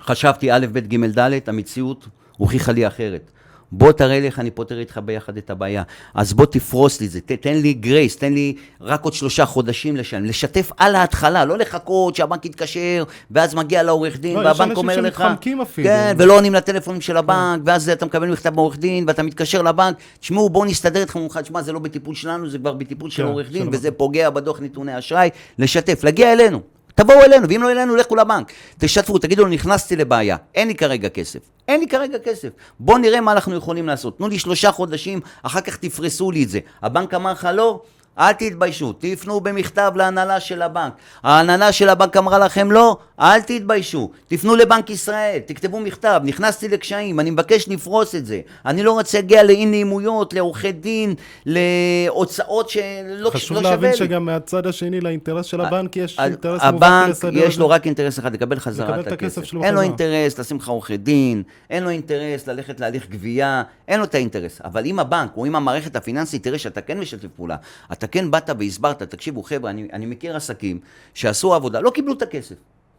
חשבתי 0.00 0.52
א', 0.52 0.66
ב', 0.72 0.78
ג', 0.78 1.18
ד', 1.18 1.48
המציאות 1.48 2.08
הוכיחה 2.36 2.72
לי 2.72 2.86
אחרת. 2.86 3.30
בוא 3.72 3.92
תראה 3.92 4.20
לי 4.20 4.26
איך 4.26 4.38
אני 4.38 4.50
פותר 4.50 4.78
איתך 4.78 5.00
ביחד 5.04 5.36
את 5.36 5.50
הבעיה. 5.50 5.82
אז 6.14 6.32
בוא 6.32 6.46
תפרוס 6.46 7.00
לי 7.00 7.06
את 7.06 7.10
זה, 7.10 7.20
ת- 7.20 7.32
תן 7.32 7.54
לי 7.54 7.72
גרייס, 7.72 8.16
תן 8.16 8.32
לי 8.32 8.54
רק 8.80 9.04
עוד 9.04 9.12
שלושה 9.12 9.46
חודשים 9.46 9.96
לשלם. 9.96 10.24
לשתף 10.24 10.70
על 10.76 10.94
ההתחלה, 10.94 11.44
לא 11.44 11.58
לחכות 11.58 12.16
שהבנק 12.16 12.44
יתקשר, 12.44 13.04
ואז 13.30 13.54
מגיע 13.54 13.82
לעורך 13.82 14.18
דין, 14.20 14.34
לא, 14.36 14.40
יש 14.40 14.46
והבנק 14.46 14.60
אנשים 14.70 14.76
אומר 14.76 15.00
לך... 15.00 15.14
שמתחמקים 15.18 15.60
אפילו. 15.60 15.88
כן, 15.88 16.14
ולא 16.18 16.36
עונים 16.36 16.54
לטלפונים 16.54 17.00
של 17.00 17.16
הבנק, 17.16 17.62
ואז 17.64 17.88
אתה 17.88 18.06
מקבל 18.06 18.28
מכתב 18.28 18.54
מעורך 18.54 18.78
דין, 18.78 19.04
ואתה 19.08 19.22
מתקשר 19.22 19.62
לבנק, 19.62 19.96
תשמעו, 20.20 20.50
בואו 20.50 20.64
נסתדר 20.64 21.00
איתכם, 21.00 21.18
אומרים 21.18 21.30
לך, 21.30 21.38
תשמע, 21.38 21.62
זה 21.62 21.72
לא 21.72 21.78
בטיפול 21.78 22.14
שלנו, 22.14 22.48
זה 22.50 22.58
כבר 22.58 22.72
בטיפול 22.72 23.10
של 23.10 23.22
כן, 23.22 23.28
עורך 23.28 23.50
דין, 23.50 23.68
וזה 23.72 23.90
פוגע 23.90 24.30
בדוח 24.30 24.60
נתוני 24.60 24.98
אשראי, 24.98 25.28
לשתף, 25.58 26.04
להגיע 26.04 26.32
אלינו. 26.32 26.77
תבואו 26.98 27.24
אלינו, 27.24 27.48
ואם 27.48 27.62
לא 27.62 27.70
אלינו, 27.70 27.96
לכו 27.96 28.16
לבנק. 28.16 28.52
תשתפו, 28.78 29.18
תגידו 29.18 29.42
לו, 29.42 29.48
נכנסתי 29.48 29.96
לבעיה, 29.96 30.36
אין 30.54 30.68
לי 30.68 30.74
כרגע 30.74 31.08
כסף. 31.08 31.38
אין 31.68 31.80
לי 31.80 31.88
כרגע 31.88 32.18
כסף. 32.18 32.48
בואו 32.80 32.98
נראה 32.98 33.20
מה 33.20 33.32
אנחנו 33.32 33.56
יכולים 33.56 33.86
לעשות. 33.86 34.18
תנו 34.18 34.28
לי 34.28 34.38
שלושה 34.38 34.72
חודשים, 34.72 35.20
אחר 35.42 35.60
כך 35.60 35.76
תפרסו 35.76 36.30
לי 36.30 36.44
את 36.44 36.48
זה. 36.48 36.60
הבנק 36.82 37.14
אמר 37.14 37.32
לך 37.32 37.48
לא? 37.54 37.82
אל 38.18 38.32
תתביישו, 38.32 38.92
תפנו 38.92 39.40
במכתב 39.40 39.92
להנהלה 39.96 40.40
של 40.40 40.62
הבנק. 40.62 40.92
ההנהלה 41.22 41.72
של 41.72 41.88
הבנק 41.88 42.16
אמרה 42.16 42.38
לכם 42.38 42.70
לא? 42.72 42.96
אל 43.20 43.40
תתביישו. 43.40 44.10
תפנו 44.28 44.56
לבנק 44.56 44.90
ישראל, 44.90 45.38
תכתבו 45.46 45.80
מכתב, 45.80 46.20
נכנסתי 46.24 46.68
לקשיים, 46.68 47.20
אני 47.20 47.30
מבקש 47.30 47.68
לפרוס 47.68 48.14
את 48.14 48.26
זה. 48.26 48.40
אני 48.66 48.82
לא 48.82 48.92
רוצה 48.92 49.18
להגיע 49.18 49.42
לאי 49.42 49.66
נעימויות, 49.66 50.34
לעורכי 50.34 50.72
דין, 50.72 51.14
להוצאות 51.46 52.70
שלא 52.70 53.30
חשוב 53.30 53.56
לא 53.56 53.62
שווה 53.62 53.70
להבין 53.70 53.90
לי. 53.90 53.96
שגם 53.96 54.24
מהצד 54.24 54.66
השני 54.66 55.00
לאינטרס 55.00 55.46
של 55.46 55.60
הבנק 55.60 55.96
יש 55.96 56.18
ה- 56.18 56.24
אינטרס 56.24 56.60
הבנק 56.64 57.16
יש. 57.32 57.58
לו 57.58 57.68
רק 57.68 57.86
אינטרס 57.86 58.18
אחד, 58.18 58.32
לקבל 58.34 58.58
חזרה 58.58 59.00
את 59.00 59.12
הכסף 59.12 59.42
אין 59.62 59.74
לו. 59.74 59.80
אינטרס 59.80 60.38
לשים 60.38 60.56
לך 60.56 60.68
עורכי 60.68 60.96
דין, 60.96 61.42
אין 61.70 61.82
לו 61.84 61.90
אינטרס 61.90 62.46
ללכת 62.46 62.80
להליך 62.80 63.06
גבייה, 63.10 63.62
אין 63.88 63.98
לו 64.00 64.04
את 64.04 64.14
האינטרס. 64.14 64.60
אבל 64.64 64.86
אם 64.86 64.98
הבנק 64.98 65.30
או 65.36 65.46
אם 65.46 65.56
המערכת 65.56 65.96
הפיננסית 65.96 66.42
תראה 66.44 66.58
שאתה 66.58 66.80
כן 66.80 66.98
משתף 66.98 67.28
פעולה, 67.36 67.56
אתה 67.92 68.06
כן 68.12 68.30
באת 68.30 68.50
והסברת, 68.58 69.02
תקשיבו 69.02 69.42
חבר'ה, 69.42 69.70
אני, 69.70 69.88
אני 69.92 70.06
מכיר 70.06 70.36
עסקים 70.36 70.80
שעשו 71.14 71.54
עבודה, 71.54 71.80
לא 71.80 71.90
קיבלו 71.90 72.12
את 72.12 72.22
הכסף. 72.22 72.56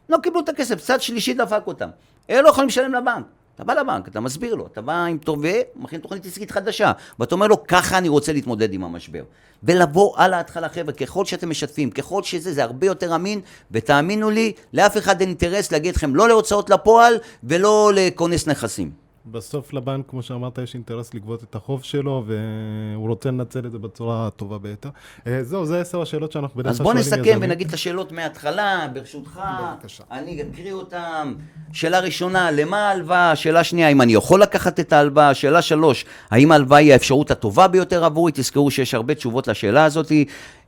לא 0.09 0.17
קיבלו 0.23 0.39
את 0.39 0.49
הכסף, 0.49 0.81
צד 0.81 1.01
שלישי 1.01 1.33
דפק 1.33 1.61
אותם. 1.67 1.89
הם 2.29 2.43
לא 2.43 2.49
יכולים 2.49 2.67
לשלם 2.67 2.93
לבנק. 2.93 3.25
אתה 3.55 3.63
בא 3.63 3.73
לבנק, 3.73 4.07
אתה 4.07 4.19
מסביר 4.19 4.55
לו, 4.55 4.67
אתה 4.67 4.81
בא 4.81 5.03
עם 5.03 5.17
טובה, 5.17 5.49
מכין 5.75 5.99
תוכנית 5.99 6.25
עסקית 6.25 6.51
חדשה, 6.51 6.91
ואתה 7.19 7.35
אומר 7.35 7.47
לו, 7.47 7.67
ככה 7.67 7.97
אני 7.97 8.09
רוצה 8.09 8.33
להתמודד 8.33 8.73
עם 8.73 8.83
המשבר. 8.83 9.23
ולבוא 9.63 10.13
על 10.17 10.33
ההתחלה, 10.33 10.69
חבר'ה, 10.69 10.93
ככל 10.93 11.25
שאתם 11.25 11.49
משתפים, 11.49 11.91
ככל 11.91 12.23
שזה, 12.23 12.53
זה 12.53 12.63
הרבה 12.63 12.87
יותר 12.87 13.15
אמין, 13.15 13.41
ותאמינו 13.71 14.29
לי, 14.29 14.53
לאף 14.73 14.97
אחד 14.97 15.19
אין 15.21 15.29
אינטרס 15.29 15.71
להגיד 15.71 15.95
לכם 15.95 16.15
לא 16.15 16.27
להוצאות 16.27 16.69
לפועל 16.69 17.17
ולא 17.43 17.91
לכונס 17.95 18.47
נכסים. 18.47 19.08
בסוף 19.25 19.73
לבנק, 19.73 20.05
כמו 20.09 20.21
שאמרת, 20.23 20.57
יש 20.57 20.73
אינטרס 20.73 21.13
לגבות 21.13 21.43
את 21.43 21.55
החוב 21.55 21.83
שלו, 21.83 22.23
והוא 22.27 23.07
רוצה 23.07 23.31
לנצל 23.31 23.65
את 23.65 23.71
זה 23.71 23.79
בצורה 23.79 24.27
הטובה 24.27 24.57
ביותר. 24.57 24.89
אה, 25.27 25.43
זהו, 25.43 25.65
זה 25.65 25.81
עשר 25.81 26.01
השאלות 26.01 26.31
שאנחנו 26.31 26.59
בדרך 26.59 26.71
אז 26.71 26.77
כלל 26.77 26.83
בוא 26.83 26.93
שואלים 26.93 27.07
נסכם 27.07 27.21
יזמים. 27.21 27.37
ונגיד 27.41 27.67
את 27.67 27.73
השאלות 27.73 28.11
מההתחלה, 28.11 28.87
ברשותך. 28.93 29.41
בבקשה. 29.61 30.03
אני 30.11 30.41
אקריא 30.41 30.73
אותן. 30.73 31.33
שאלה 31.73 31.99
ראשונה, 31.99 32.51
למה 32.51 32.89
ההלוואה? 32.89 33.35
שאלה 33.35 33.63
שנייה, 33.63 33.87
האם 33.87 34.01
אני 34.01 34.13
יכול 34.13 34.41
לקחת 34.41 34.79
את 34.79 34.93
ההלוואה? 34.93 35.33
שאלה 35.33 35.61
שלוש, 35.61 36.05
האם 36.31 36.51
ההלוואה 36.51 36.79
היא 36.79 36.93
האפשרות 36.93 37.31
הטובה 37.31 37.67
ביותר 37.67 38.05
עבורי? 38.05 38.31
תזכרו 38.35 38.71
שיש 38.71 38.93
הרבה 38.93 39.15
תשובות 39.15 39.47
לשאלה 39.47 39.85
הזאת. 39.85 40.11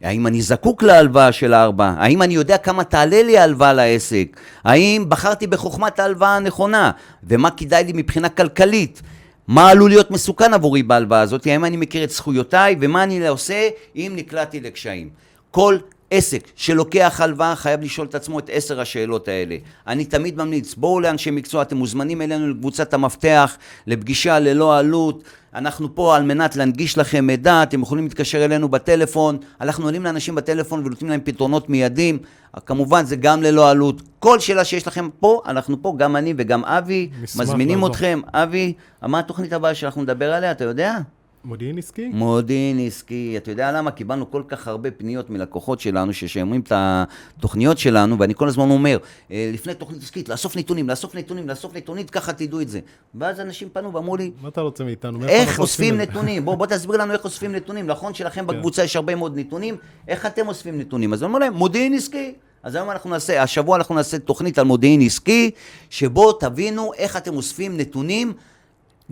האם 0.01 0.27
אני 0.27 0.41
זקוק 0.41 0.83
להלוואה 0.83 1.31
של 1.31 1.53
הארבע? 1.53 1.93
האם 1.97 2.21
אני 2.21 2.33
יודע 2.33 2.57
כמה 2.57 2.83
תעלה 2.83 3.23
לי 3.23 3.37
ההלוואה 3.37 3.73
לעסק? 3.73 4.39
האם 4.63 5.05
בחרתי 5.07 5.47
בחוכמת 5.47 5.99
ההלוואה 5.99 6.35
הנכונה? 6.35 6.91
ומה 7.23 7.51
כדאי 7.51 7.83
לי 7.83 7.91
מבחינה 7.95 8.29
כלכלית? 8.49 9.01
מה 9.47 9.69
עלול 9.69 9.89
להיות 9.89 10.11
מסוכן 10.11 10.53
עבורי 10.53 10.83
בהלוואה 10.83 11.21
הזאת? 11.21 11.47
האם 11.47 11.65
אני 11.65 11.77
מכיר 11.77 12.03
את 12.03 12.09
זכויותיי? 12.09 12.75
ומה 12.79 13.03
אני 13.03 13.27
עושה 13.27 13.69
אם 13.95 14.13
נקלעתי 14.15 14.59
לקשיים? 14.59 15.09
כל 15.51 15.77
עסק 16.11 16.47
שלוקח 16.55 17.21
הלוואה 17.21 17.55
חייב 17.55 17.81
לשאול 17.81 18.07
את 18.07 18.15
עצמו 18.15 18.39
את 18.39 18.49
עשר 18.53 18.81
השאלות 18.81 19.27
האלה. 19.27 19.55
אני 19.87 20.05
תמיד 20.05 20.37
ממליץ, 20.37 20.75
בואו 20.75 20.99
לאנשי 20.99 21.31
מקצוע, 21.31 21.61
אתם 21.61 21.77
מוזמנים 21.77 22.21
אלינו 22.21 22.49
לקבוצת 22.49 22.93
המפתח, 22.93 23.57
לפגישה 23.87 24.39
ללא 24.39 24.77
עלות. 24.77 25.23
אנחנו 25.55 25.95
פה 25.95 26.15
על 26.15 26.23
מנת 26.23 26.55
להנגיש 26.55 26.97
לכם 26.97 27.27
מידע, 27.27 27.63
אתם 27.63 27.81
יכולים 27.81 28.03
להתקשר 28.03 28.45
אלינו 28.45 28.69
בטלפון, 28.69 29.37
אנחנו 29.61 29.85
עונים 29.85 30.03
לאנשים 30.03 30.35
בטלפון 30.35 30.85
ונותנים 30.85 31.11
להם 31.11 31.19
פתרונות 31.23 31.69
מיידיים, 31.69 32.17
כמובן 32.65 33.05
זה 33.05 33.15
גם 33.15 33.43
ללא 33.43 33.69
עלות. 33.69 34.01
כל 34.19 34.39
שאלה 34.39 34.63
שיש 34.65 34.87
לכם 34.87 35.09
פה, 35.19 35.41
אנחנו 35.45 35.81
פה, 35.81 35.95
גם 35.97 36.15
אני 36.15 36.33
וגם 36.37 36.65
אבי, 36.65 37.09
מזמינים 37.35 37.77
לעזור. 37.77 37.91
אתכם. 37.91 38.21
אבי, 38.33 38.73
מה 39.01 39.19
התוכנית 39.19 39.53
הבאה 39.53 39.75
שאנחנו 39.75 40.01
נדבר 40.01 40.33
עליה, 40.33 40.51
אתה 40.51 40.63
יודע? 40.63 40.97
מודיעין 41.45 41.77
עסקי? 41.77 42.07
מודיעין 42.13 42.79
עסקי, 42.87 43.33
אתה 43.37 43.51
יודע 43.51 43.71
למה? 43.71 43.91
קיבלנו 43.91 44.31
כל 44.31 44.43
כך 44.47 44.67
הרבה 44.67 44.91
פניות 44.91 45.29
מלקוחות 45.29 45.79
שלנו 45.79 46.13
ששומעים 46.13 46.61
את 46.61 46.71
התוכניות 46.75 47.77
שלנו, 47.77 48.19
ואני 48.19 48.35
כל 48.35 48.47
הזמן 48.47 48.69
אומר, 48.69 48.97
אה, 49.31 49.51
לפני 49.53 49.73
תוכנית 49.73 50.03
עסקית, 50.03 50.29
לאסוף 50.29 50.57
נתונים, 50.57 50.89
לאסוף 50.89 51.15
נתונים, 51.15 51.49
לאסוף 51.49 51.75
נתונים, 51.75 52.07
ככה 52.07 52.33
תדעו 52.33 52.61
את 52.61 52.69
זה. 52.69 52.79
ואז 53.15 53.39
אנשים 53.39 53.69
פנו 53.73 53.93
ואמרו 53.93 54.17
לי, 54.17 54.31
מה 54.41 54.49
אתה 54.49 54.61
רוצה 54.61 54.83
מאיתנו? 54.83 55.23
איך 55.27 55.59
אוספים? 55.59 55.97
נתונים? 55.97 56.45
בוא, 56.45 56.55
בוא 56.55 56.65
תסביר 56.65 56.97
לנו 56.97 57.13
איך 57.13 57.25
אוספים 57.25 57.51
נתונים. 57.51 57.87
נכון 57.87 58.13
שלכם 58.13 58.47
בקבוצה 58.47 58.83
יש 58.83 58.95
הרבה 58.95 59.15
מאוד 59.15 59.39
נתונים, 59.39 59.75
איך 60.07 60.25
אתם 60.25 60.47
אוספים 60.47 60.79
נתונים? 60.79 61.13
אז 61.13 61.23
אני 61.23 61.27
אומר 61.27 61.39
להם, 61.39 61.53
מודיעין 61.53 61.93
עסקי. 61.93 62.33
אז 62.63 62.75
היום 62.75 62.91
אנחנו 62.91 63.09
נעשה, 63.09 63.43
השבוע 63.43 63.77
אנחנו 63.77 63.95
נעשה 63.95 64.19
תוכנית 64.19 64.59
על 64.59 64.65
מודיעין 64.65 65.01
עסקי, 65.01 65.51
שבו 65.89 66.33
תבינו 66.33 66.91
איך 66.97 67.17
אתם 67.17 67.35
אוספים 67.35 67.77
נתונים, 67.77 68.33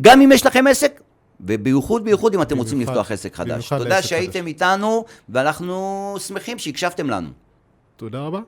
גם 0.02 0.22
אם 0.22 0.32
יש 0.32 0.46
לכם 0.46 0.68
עסק, 0.68 1.02
ובייחוד 1.40 2.04
בייחוד 2.04 2.34
אם 2.34 2.42
אתם 2.42 2.58
רוצים 2.58 2.74
במיוחד- 2.78 2.92
לפתוח 2.94 3.12
עסק 3.12 3.36
חדש. 3.36 3.70
תודה 3.70 4.02
שהייתם 4.02 4.32
חדש. 4.40 4.48
איתנו, 4.48 5.06
ואנחנו 5.30 5.76
שמחים 6.20 6.60
שהקשבתם 6.60 7.10
לנו. 7.10 7.30
תודה 7.98 8.20
רבה. 8.22 8.40